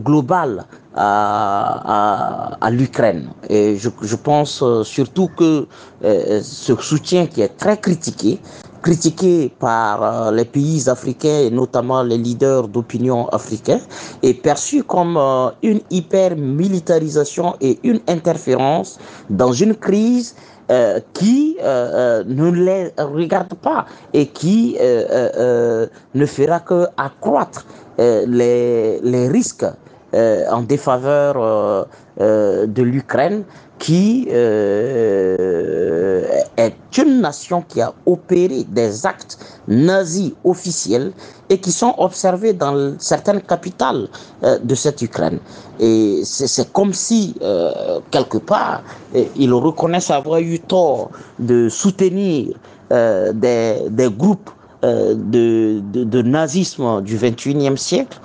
[0.04, 3.30] global à, l'Ukraine.
[3.50, 5.68] Et je, pense surtout que
[6.02, 8.40] ce soutien qui est très critiqué,
[8.82, 13.82] critiqué par les pays africains et notamment les leaders d'opinion africains,
[14.22, 15.18] est perçu comme
[15.64, 19.00] une hyper militarisation et une interférence
[19.30, 20.36] dans une crise
[20.72, 27.68] euh, qui euh, euh, ne les regarde pas et qui ne fera que accroître
[28.00, 29.66] les, les risques
[30.14, 31.88] en défaveur
[32.18, 33.44] de l'Ukraine
[33.80, 36.26] qui euh,
[36.58, 41.12] est une nation qui a opéré des actes nazis officiels
[41.50, 44.08] et qui sont observés dans certaines capitales
[44.44, 45.40] euh, de cette Ukraine.
[45.80, 48.82] Et c'est comme si, euh, quelque part,
[49.36, 52.56] ils reconnaissent avoir eu tort de soutenir
[52.90, 54.52] des, des, groupes
[54.84, 58.20] de, de, de nazisme du 21e siècle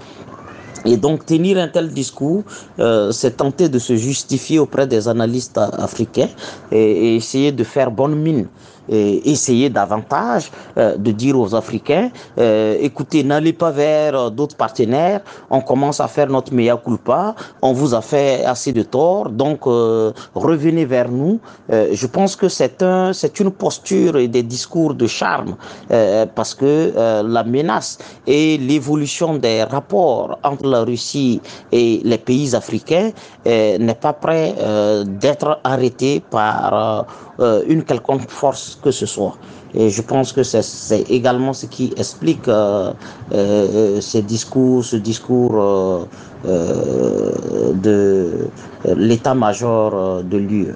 [0.84, 2.42] et donc tenir un tel discours,
[2.78, 6.28] euh, c'est tenter de se justifier auprès des analystes africains
[6.72, 8.46] et essayer de faire bonne mine
[8.88, 15.20] essayer davantage euh, de dire aux Africains, euh, écoutez, n'allez pas vers euh, d'autres partenaires,
[15.50, 19.60] on commence à faire notre mea culpa, on vous a fait assez de tort, donc
[20.34, 21.40] revenez vers nous.
[21.70, 25.56] je pense que c'est un, c'est une posture et des discours de charme
[26.34, 31.40] parce que la menace et l'évolution des rapports entre la Russie
[31.72, 33.10] et les pays africains
[33.44, 34.54] n'est pas prêt
[35.06, 37.06] d'être arrêté par
[37.68, 39.36] une quelconque force que ce soit.
[39.74, 42.92] Et je pense que c'est également ce qui explique euh,
[43.32, 46.08] euh, ces discours, ce discours
[47.84, 48.48] de
[48.96, 50.74] l'état-major de l'UE.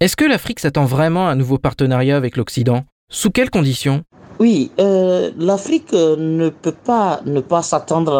[0.00, 2.84] Est-ce que l'Afrique s'attend vraiment à un nouveau partenariat avec l'Occident?
[3.10, 4.02] Sous quelles conditions?
[4.40, 8.16] Oui, euh, l'Afrique euh, ne peut pas ne pas s'attendre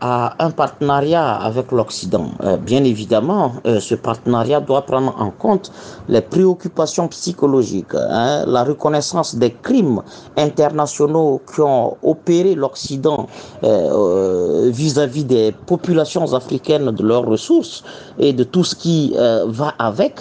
[0.00, 2.30] à, un partenariat avec l'Occident.
[2.42, 5.70] Euh, bien évidemment, ce partenariat doit prendre en compte
[6.08, 10.02] les préoccupations psychologiques, hein, la reconnaissance des crimes
[10.36, 13.28] internationaux qui ont opéré l'Occident
[13.62, 17.84] vis-à-vis des populations africaines de leurs ressources
[18.18, 19.14] et de tout ce qui
[19.46, 20.14] va avec.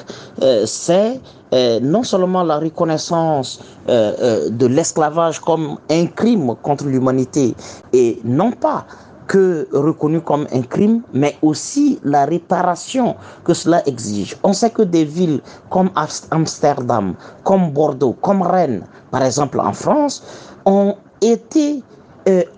[0.66, 1.20] C'est
[1.54, 7.54] euh, non seulement la reconnaissance euh, euh, de l'esclavage comme un crime contre l'humanité,
[7.92, 8.86] et non pas
[9.28, 14.38] que reconnu comme un crime, mais aussi la réparation que cela exige.
[14.44, 15.90] On sait que des villes comme
[16.32, 20.24] Amsterdam, comme Bordeaux, comme Rennes, par exemple en France,
[20.66, 21.82] ont été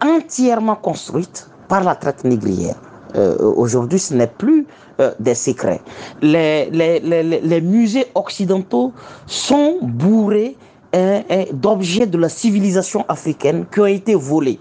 [0.04, 2.76] entièrement construites par la traite négrière.
[3.16, 4.66] Aujourd'hui, ce n'est plus
[5.00, 5.82] euh, des secrets.
[6.22, 8.94] Les, les, les, les, musées occidentaux
[9.26, 10.56] sont bourrés
[10.94, 14.60] hein, hein, d'objets de la civilisation africaine qui ont été volés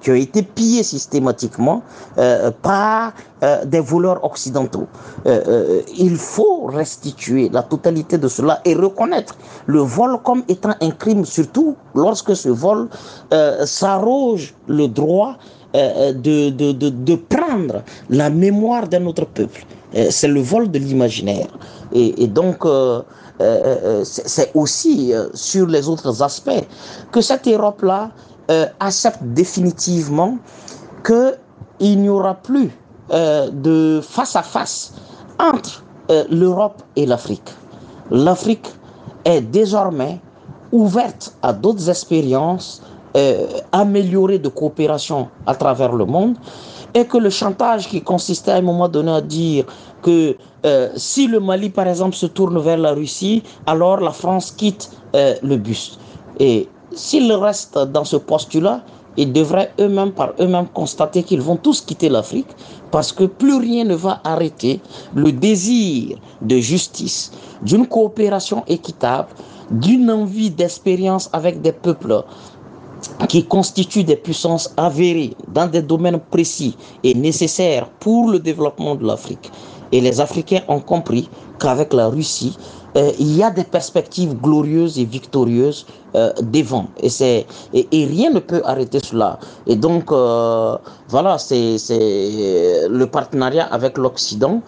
[0.00, 1.82] qui ont été pillés systématiquement
[2.18, 3.12] euh, par
[3.44, 4.88] euh, des voleurs occidentaux.
[5.96, 9.36] il faut restituer la totalité de cela et reconnaître
[9.66, 12.88] le vol comme étant un crime, surtout lorsque ce vol
[13.64, 19.64] s'arroge le droit euh, de, de, de, de, prendre la mémoire d'un autre peuple.
[19.94, 21.48] Euh, c'est le vol de l'imaginaire.
[21.92, 23.02] Et, donc, euh,
[24.04, 26.64] c'est aussi sur les autres aspects
[27.10, 28.10] que cette Europe-là
[28.80, 30.38] accepte définitivement
[31.04, 32.70] qu'il n'y aura plus
[33.10, 34.94] de face à face
[35.38, 35.82] entre
[36.30, 37.50] l'Europe et l'Afrique.
[38.10, 38.68] L'Afrique
[39.24, 40.20] est désormais
[40.72, 42.82] ouverte à d'autres expériences
[43.16, 46.36] euh, de coopération à travers le monde
[46.94, 49.64] et que le chantage qui consistait à un moment donné à dire
[50.02, 54.52] que euh, si le Mali, par exemple, se tourne vers la Russie, alors la France
[54.52, 55.98] quitte euh, le bus.
[56.38, 58.82] Et s'ils restent dans ce postulat,
[59.16, 62.48] ils devraient eux-mêmes par eux-mêmes constater qu'ils vont tous quitter l'Afrique
[62.90, 64.80] parce que plus rien ne va arrêter
[65.14, 67.30] le désir de justice,
[67.62, 69.28] d'une coopération équitable,
[69.70, 72.24] d'une envie d'expérience avec des peuples
[73.28, 79.06] qui constituent des puissances avérées dans des domaines précis et nécessaires pour le développement de
[79.06, 79.50] l'Afrique.
[79.92, 81.28] Et les Africains ont compris
[81.58, 82.56] qu'avec la Russie,
[82.96, 86.86] euh, il y a des perspectives glorieuses et victorieuses euh, devant.
[87.00, 89.38] Et, c'est, et, rien ne peut arrêter cela.
[89.66, 90.76] Et donc, euh,
[91.08, 94.60] voilà, c'est, c'est le partenariat avec l'Occident.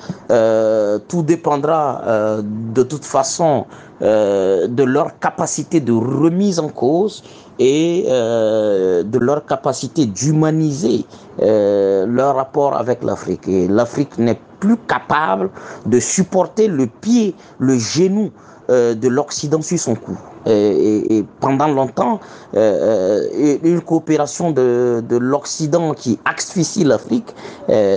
[1.08, 3.66] tout dépendra de toute façon
[4.00, 7.22] de leur capacité de remise en cause
[7.58, 11.04] et euh, de leur capacité d'humaniser
[11.42, 13.46] euh, leur rapport avec l'Afrique.
[13.48, 15.50] Et l'Afrique n'est plus capable
[15.86, 18.30] de supporter le pied, le genou
[18.70, 20.16] euh, de l'Occident sur son cou.
[20.46, 22.20] Et, et, pendant longtemps,
[22.54, 27.34] euh, une coopération de, de l'Occident qui asphyxie l'Afrique,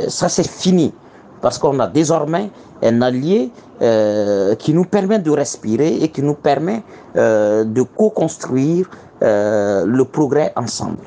[0.07, 0.93] ça c'est fini.
[1.41, 2.49] parce qu'on a désormais
[2.83, 3.51] un allié
[3.81, 6.83] euh, qui nous permet de respirer et qui nous permet
[7.15, 8.89] euh, de co-construire
[9.23, 10.99] euh, le progrès ensemble.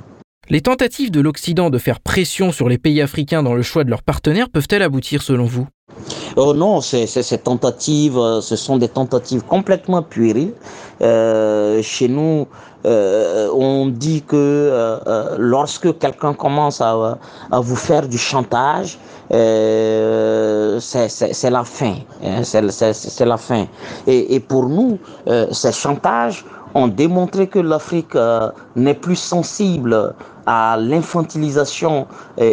[0.48, 3.90] Les tentatives de l'Occident de faire pression sur les pays africains dans le choix de
[3.90, 5.68] leurs partenaires peuvent-elles aboutir selon vous?
[6.36, 10.54] Oh non, ces, ces, tentatives, ce sont des tentatives complètement puériles.
[11.02, 12.46] Euh, chez nous,
[12.86, 17.18] euh, on dit que euh, euh lorsque quelqu'un commence à,
[17.50, 18.98] à, vous faire du chantage,
[19.32, 21.96] euh, c'est la fin.
[22.24, 23.66] Hein, c'est la fin.
[24.06, 24.98] Et, et pour nous,
[25.28, 26.44] euh, ces chantages
[26.74, 28.16] ont démontré que l'Afrique
[28.76, 30.14] n'est plus sensible
[30.46, 32.06] à l'infantilisation,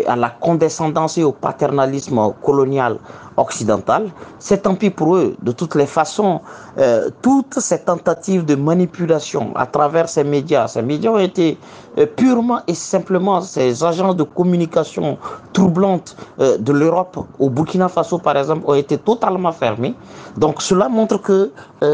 [0.07, 2.97] à la condescendance et au paternalisme colonial
[3.37, 4.09] occidental,
[4.39, 5.35] c'est tant pis pour eux.
[5.41, 6.41] De toutes les façons,
[6.77, 11.57] euh, toutes ces tentatives de manipulation à travers ces médias, ces médias ont été
[11.97, 15.17] euh, purement et simplement ces agences de communication
[15.53, 19.93] troublantes euh, de l'Europe au Burkina Faso, par exemple, ont été totalement fermées.
[20.35, 21.51] Donc cela montre que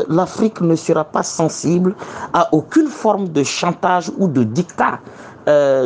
[0.07, 1.95] l'Afrique ne sera pas sensible
[2.33, 4.99] à aucune forme de chantage ou de dictat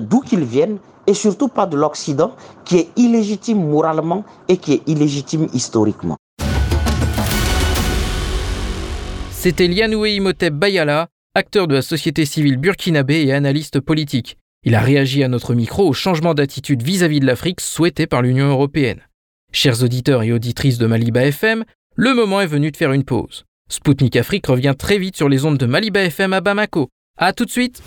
[0.02, 0.78] d'où qu'ils viennent
[1.08, 2.36] et surtout pas de l'Occident
[2.66, 6.18] qui est illégitime moralement et qui est illégitime historiquement.
[9.32, 14.38] C'était Lianoué Imhotep Bayala, acteur de la société civile burkinabé et analyste politique.
[14.64, 18.48] Il a réagi à notre micro au changement d'attitude vis-à-vis de l'Afrique souhaité par l'Union
[18.48, 19.02] européenne.
[19.54, 21.64] Chers auditeurs et auditrices de Maliba FM,
[21.96, 23.46] le moment est venu de faire une pause.
[23.70, 26.90] Spoutnik Afrique revient très vite sur les ondes de Maliba FM à Bamako.
[27.18, 27.82] A tout de suite!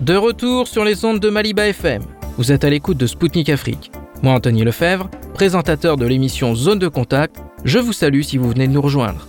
[0.00, 2.02] De retour sur les ondes de Maliba FM.
[2.38, 3.92] Vous êtes à l'écoute de Spoutnik Afrique.
[4.22, 7.36] Moi, Anthony Lefebvre, présentateur de l'émission Zone de Contact,
[7.66, 9.28] je vous salue si vous venez de nous rejoindre.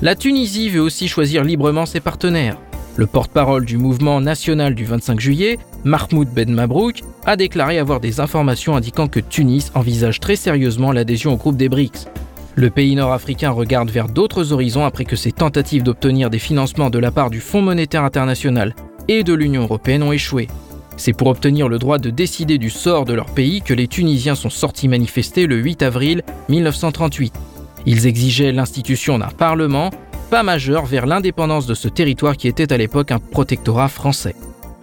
[0.00, 2.56] La Tunisie veut aussi choisir librement ses partenaires.
[2.94, 8.20] Le porte-parole du mouvement national du 25 juillet, Mahmoud Ben Mabrouk, a déclaré avoir des
[8.20, 12.06] informations indiquant que Tunis envisage très sérieusement l'adhésion au groupe des BRICS.
[12.54, 17.00] Le pays nord-africain regarde vers d'autres horizons après que ses tentatives d'obtenir des financements de
[17.00, 18.72] la part du Fonds monétaire international
[19.08, 20.48] et de l'Union européenne ont échoué.
[20.96, 24.34] C'est pour obtenir le droit de décider du sort de leur pays que les Tunisiens
[24.34, 27.32] sont sortis manifester le 8 avril 1938.
[27.86, 29.90] Ils exigeaient l'institution d'un parlement,
[30.30, 34.36] pas majeur, vers l'indépendance de ce territoire qui était à l'époque un protectorat français.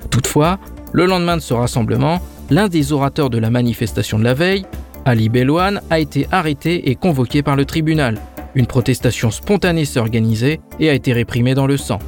[0.09, 0.59] Toutefois,
[0.91, 4.65] le lendemain de ce rassemblement, l'un des orateurs de la manifestation de la veille,
[5.05, 8.19] Ali Belouane, a été arrêté et convoqué par le tribunal.
[8.55, 11.99] Une protestation spontanée s'est organisée et a été réprimée dans le sang.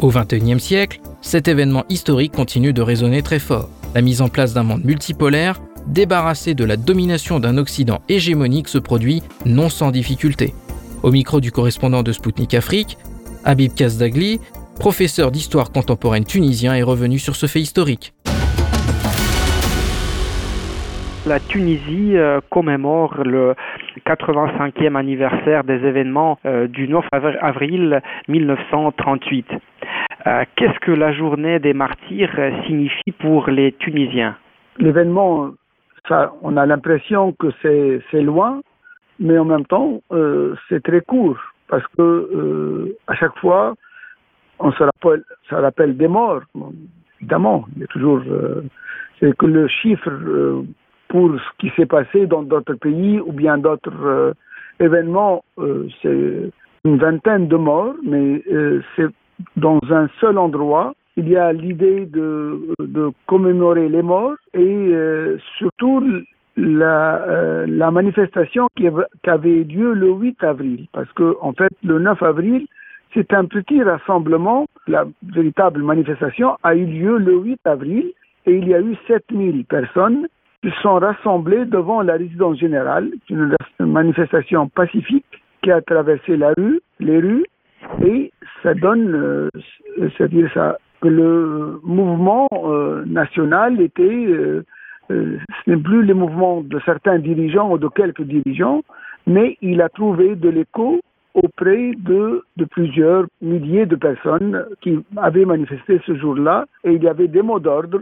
[0.00, 3.68] Au XXIe siècle, cet événement historique continue de résonner très fort.
[3.94, 8.78] La mise en place d'un monde multipolaire, débarrassé de la domination d'un Occident hégémonique, se
[8.78, 10.52] produit non sans difficulté.
[11.02, 12.98] Au micro du correspondant de Spoutnik Afrique,
[13.44, 14.40] Habib Kazdagli,
[14.78, 18.12] professeur d'histoire contemporaine tunisien, est revenu sur ce fait historique.
[21.24, 23.54] La Tunisie euh, commémore le
[24.04, 27.04] 85e anniversaire des événements euh, du 9
[27.40, 29.46] avril 1938.
[30.26, 32.30] Euh, qu'est-ce que la journée des martyrs
[32.66, 34.36] signifie pour les Tunisiens
[34.78, 35.50] L'événement,
[36.42, 38.60] on a l'impression que c'est loin,
[39.18, 43.74] mais en même temps, euh, c'est très court parce que euh, à chaque fois,
[44.60, 46.42] on se rappelle, ça rappelle des morts.
[47.20, 48.20] Évidemment, il y a toujours,
[49.18, 50.10] c'est que le chiffre
[51.08, 54.34] pour ce qui s'est passé dans d'autres pays ou bien d'autres
[54.78, 55.44] événements,
[56.02, 56.50] c'est
[56.84, 58.42] une vingtaine de morts, mais
[58.96, 59.08] c'est
[59.56, 60.94] dans un seul endroit.
[61.16, 66.02] Il y a l'idée de, de, commémorer les morts et euh, surtout
[66.56, 68.86] la, euh, la manifestation qui,
[69.22, 70.86] qui, avait lieu le 8 avril.
[70.92, 72.66] Parce que, en fait, le 9 avril,
[73.12, 74.66] c'est un petit rassemblement.
[74.86, 78.12] La véritable manifestation a eu lieu le 8 avril
[78.46, 80.28] et il y a eu 7000 personnes
[80.62, 85.26] qui sont rassemblées devant la résidence générale, une manifestation pacifique
[85.62, 87.44] qui a traversé la rue, les rues,
[88.04, 89.48] et ça donne, euh,
[90.16, 94.64] c'est-à-dire ça, que le mouvement euh, national était, euh,
[95.10, 98.82] ce n'est plus le mouvement de certains dirigeants ou de quelques dirigeants,
[99.26, 101.00] mais il a trouvé de l'écho
[101.34, 107.08] auprès de, de plusieurs milliers de personnes qui avaient manifesté ce jour-là, et il y
[107.08, 108.00] avait des mots d'ordre,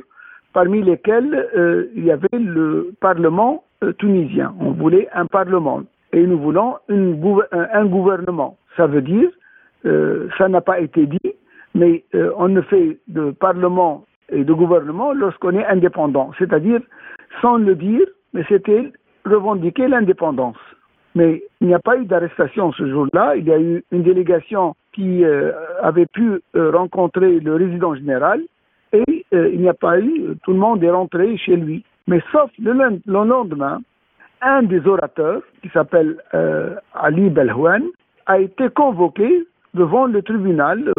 [0.53, 1.47] parmi lesquels
[1.95, 3.63] il y avait le Parlement
[3.99, 4.53] tunisien.
[4.59, 7.23] On voulait un Parlement, et nous voulons une,
[7.53, 8.57] un gouvernement.
[8.77, 9.31] Ça veut dire
[9.87, 11.33] euh, ça n'a pas été dit,
[11.75, 16.81] mais euh, on ne fait de parlement et de gouvernement lorsqu'on est indépendant, c'est-à-dire
[17.41, 18.93] sans le dire, mais c'était
[19.25, 20.59] revendiquer l'indépendance.
[21.15, 23.35] Mais il n'y a pas eu d'arrestation ce jour-là.
[23.37, 25.51] Il y a eu une délégation qui euh,
[25.83, 28.43] avait pu rencontrer le résident général
[28.93, 31.85] et il n'y a pas eu, tout le monde est rentré chez lui.
[32.07, 33.81] Mais sauf le, lendemain,
[34.41, 36.17] un des orateurs, qui s'appelle
[36.95, 37.87] Ali Belhouane,
[38.27, 39.45] a été convoqué
[39.75, 40.93] devant le tribunal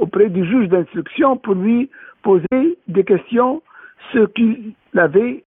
[0.00, 1.90] auprès du juge d'instruction pour lui
[2.22, 3.62] poser des questions,
[4.12, 5.44] ce qu'il avait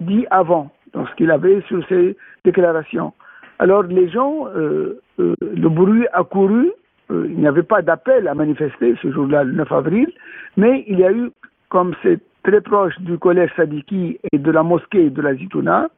[0.00, 3.12] dit avant, donc ce qu'il avait sur ses déclarations.
[3.58, 6.70] Alors les gens, euh, euh, le bruit a couru,
[7.10, 10.08] euh, il n'y avait pas d'appel à manifester ce jour-là, le 9 avril,
[10.56, 11.30] mais il y a eu,
[11.68, 15.88] comme c'est très proche du collège Sadiki et de la mosquée de la Zitouna,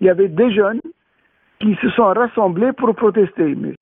[0.00, 0.80] il y avait des jeunes
[1.60, 3.54] qui se sont rassemblés pour protester.
[3.54, 3.74] Mais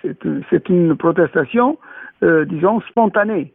[0.50, 1.78] c'est une protestation,
[2.22, 3.52] disons, spontanée.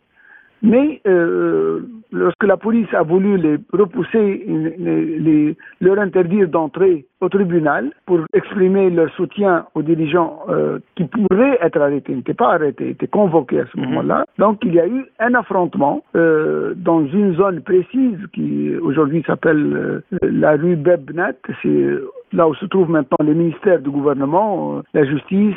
[0.64, 1.82] Mais euh,
[2.14, 8.90] lorsque la police a voulu les repousser, les, leur interdire d'entrer au tribunal pour exprimer
[8.90, 13.66] leur soutien aux dirigeants euh, qui pourraient être arrêtés, n'étaient pas arrêtés, étaient convoqués à
[13.66, 13.88] ce mhm.
[13.88, 14.26] moment-là.
[14.40, 19.74] Donc il y a eu un affrontement euh, dans une zone précise qui aujourd'hui s'appelle
[19.76, 21.36] euh, la rue Bebnet.
[21.62, 22.00] C'est
[22.34, 25.56] là où se trouvent maintenant les ministères du gouvernement, euh, la justice,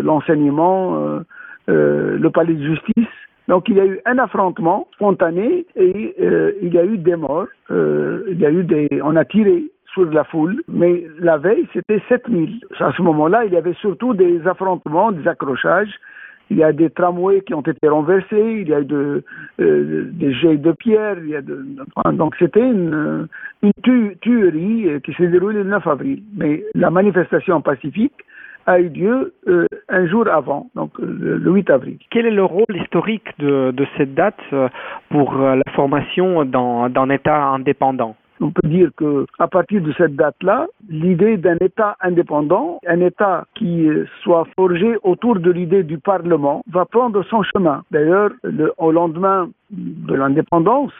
[0.00, 1.20] l'enseignement,
[1.68, 3.08] le palais de justice.
[3.48, 7.16] Donc il y a eu un affrontement spontané et euh, il y a eu des
[7.16, 7.46] morts.
[7.70, 11.66] Euh, il y a eu des, on a tiré sur la foule, mais la veille
[11.72, 12.60] c'était 7000.
[12.80, 15.94] À ce moment-là, il y avait surtout des affrontements, des accrochages.
[16.50, 19.24] Il y a des tramways qui ont été renversés, il y a eu de,
[19.60, 21.66] euh, des jets de pierre, il y a de,
[22.12, 23.26] donc c'était une,
[23.62, 26.22] une tuerie qui s'est déroulée le 9 avril.
[26.36, 28.24] Mais la manifestation pacifique
[28.66, 31.98] a eu lieu euh, un jour avant, donc euh, le, 8 avril.
[32.10, 34.68] Quel est le rôle historique de, de cette date euh,
[35.08, 38.16] pour la formation d'un État indépendant?
[38.40, 43.46] On peut dire que à partir de cette date-là, l'idée d'un État indépendant, un État
[43.54, 43.88] qui
[44.22, 47.82] soit forgé autour de l'idée du Parlement, va prendre son chemin.
[47.90, 48.30] D'ailleurs,
[48.78, 50.92] au lendemain de l'indépendance,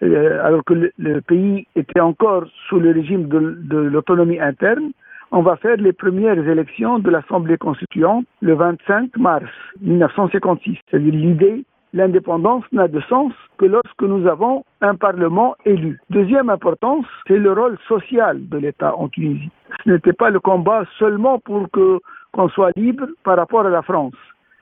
[0.00, 4.90] alors que le, pays était encore sous le régime de l'autonomie interne,
[5.34, 10.76] on va faire les premières élections de l'Assemblée constituante le 25 mars 1956.
[10.90, 16.00] C'est-à-dire l'idée, l'indépendance n'a de sens que lorsque nous avons un Parlement élu.
[16.10, 19.50] Deuxième importance, c'est le rôle social de l'État en Tunisie.
[19.84, 21.98] Ce n'était pas le combat seulement pour que
[22.32, 24.14] qu'on soit libre par rapport à la France,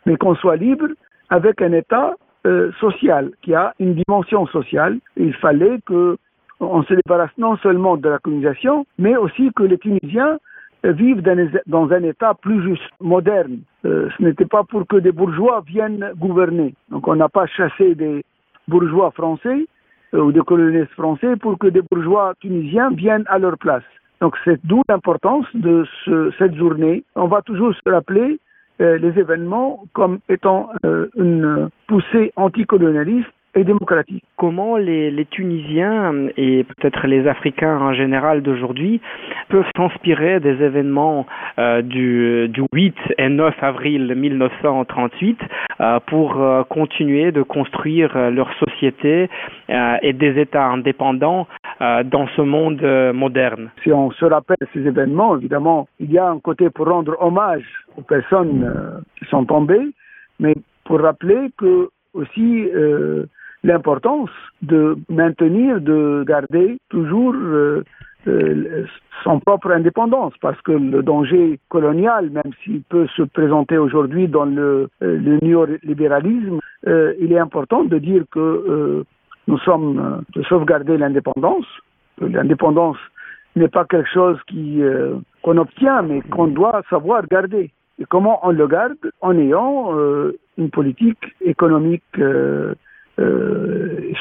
[0.04, 0.88] mais qu'on soit libre
[1.28, 2.14] avec un État
[2.46, 4.98] euh, social qui a une dimension sociale.
[5.16, 6.16] Il fallait que
[6.58, 10.38] on se débarrasse non seulement de la colonisation, mais aussi que les Tunisiens
[10.84, 11.22] vivent
[11.66, 13.58] dans un État plus juste, moderne.
[13.84, 16.74] Euh, ce n'était pas pour que des bourgeois viennent gouverner.
[16.90, 18.24] Donc on n'a pas chassé des
[18.68, 19.66] bourgeois français
[20.14, 23.84] euh, ou des colonialistes français pour que des bourgeois tunisiens viennent à leur place.
[24.20, 27.04] Donc c'est d'où l'importance de ce, cette journée.
[27.14, 28.38] On va toujours se rappeler
[28.80, 30.70] euh, les événements comme étant
[31.16, 34.24] une poussée anticolonialiste et démocratique.
[34.36, 39.00] Comment les, les Tunisiens et peut-être les Africains en général d'aujourd'hui
[39.48, 41.26] peuvent s'inspirer des événements
[41.58, 45.38] euh, du, du 8 et 9 avril 1938
[45.80, 49.28] euh, pour euh, continuer de construire euh, leur société
[49.68, 51.48] euh, et des États indépendants
[51.80, 52.80] euh, dans ce monde
[53.14, 53.70] moderne.
[53.82, 57.64] Si on se rappelle ces événements, évidemment, il y a un côté pour rendre hommage
[57.96, 59.90] aux personnes qui sont tombées,
[60.38, 62.68] mais pour rappeler que aussi
[63.62, 64.30] l'importance
[64.62, 67.84] de maintenir, de garder toujours euh,
[68.26, 68.84] euh,
[69.24, 74.44] son propre indépendance, parce que le danger colonial, même s'il peut se présenter aujourd'hui dans
[74.44, 79.04] le, euh, le néolibéralisme, il est important de dire que
[79.46, 81.66] nous sommes de sauvegarder l'indépendance.
[82.20, 82.96] L'indépendance
[83.54, 84.80] n'est pas quelque chose qui
[85.42, 87.70] qu'on obtient, mais qu'on doit savoir garder.
[87.98, 88.96] Et comment on le garde?
[89.20, 89.92] En ayant
[90.60, 92.74] une politique économique euh,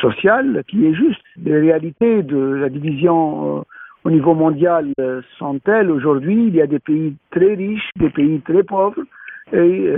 [0.02, 1.22] sociale qui est juste.
[1.44, 3.62] Les réalités de la division euh,
[4.04, 6.48] au niveau mondial euh, sont telles aujourd'hui.
[6.48, 9.04] Il y a des pays très riches, des pays très pauvres.
[9.52, 9.92] Et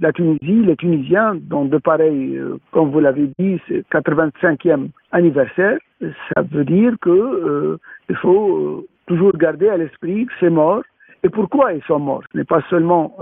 [0.00, 2.36] la Tunisie, les Tunisiens, dont de pareil,
[2.72, 7.78] comme vous l'avez dit, c'est 85e anniversaire, ça veut dire que
[8.08, 10.82] il faut toujours garder à l'esprit que c'est mort.
[11.22, 12.24] Et pourquoi ils sont morts?
[12.32, 13.16] Ce n'est pas seulement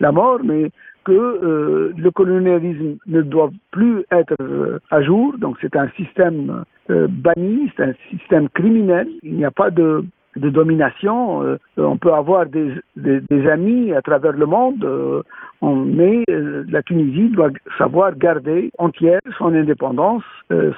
[0.00, 0.70] la mort, mais
[1.04, 6.64] que euh, le colonialisme ne doit plus être euh, à jour, donc c'est un système
[6.90, 12.46] euh, banni, c'est un système criminel, il n'y a pas de, domination, on peut avoir
[12.46, 12.72] des,
[13.50, 14.82] amis à travers le monde,
[15.60, 20.22] on, mais la Tunisie doit savoir garder entière son indépendance,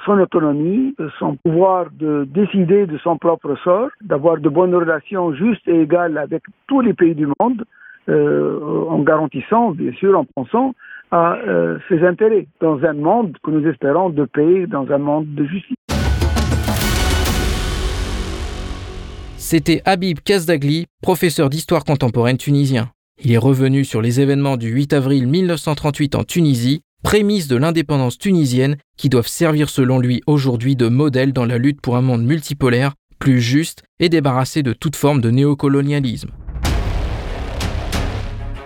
[0.05, 5.69] son autonomie, son pouvoir de décider de son propre sort, d'avoir de bonnes relations justes
[5.69, 7.63] et égales avec tous les pays du monde,
[8.07, 10.75] euh, en garantissant, bien sûr, en pensant
[11.11, 15.33] à euh, ses intérêts, dans un monde que nous espérons de paix, dans un monde
[15.33, 15.75] de justice.
[19.37, 22.89] C'était Habib Kazdagli, professeur d'histoire contemporaine tunisien.
[23.23, 28.17] Il est revenu sur les événements du 8 avril 1938 en Tunisie, prémices de l'indépendance
[28.17, 32.23] tunisienne qui doivent servir selon lui aujourd'hui de modèle dans la lutte pour un monde
[32.23, 36.31] multipolaire, plus juste et débarrassé de toute forme de néocolonialisme.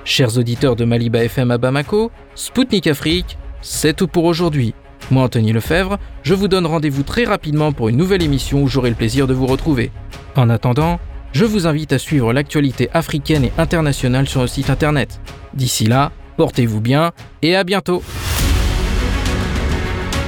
[0.10, 4.74] Chers auditeurs de Maliba FM à Bamako, Spoutnik Afrique, c'est tout pour aujourd'hui.
[5.12, 8.90] Moi, Anthony Lefebvre, je vous donne rendez-vous très rapidement pour une nouvelle émission où j'aurai
[8.90, 9.92] le plaisir de vous retrouver.
[10.36, 11.00] En attendant,
[11.32, 15.22] je vous invite à suivre l'actualité africaine et internationale sur le site internet.
[15.54, 17.12] D'ici là, portez-vous bien
[17.44, 18.02] et à bientôt.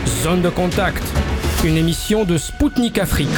[0.06, 1.04] Zone de contact,
[1.66, 3.30] une émission de Spoutnik Afrique.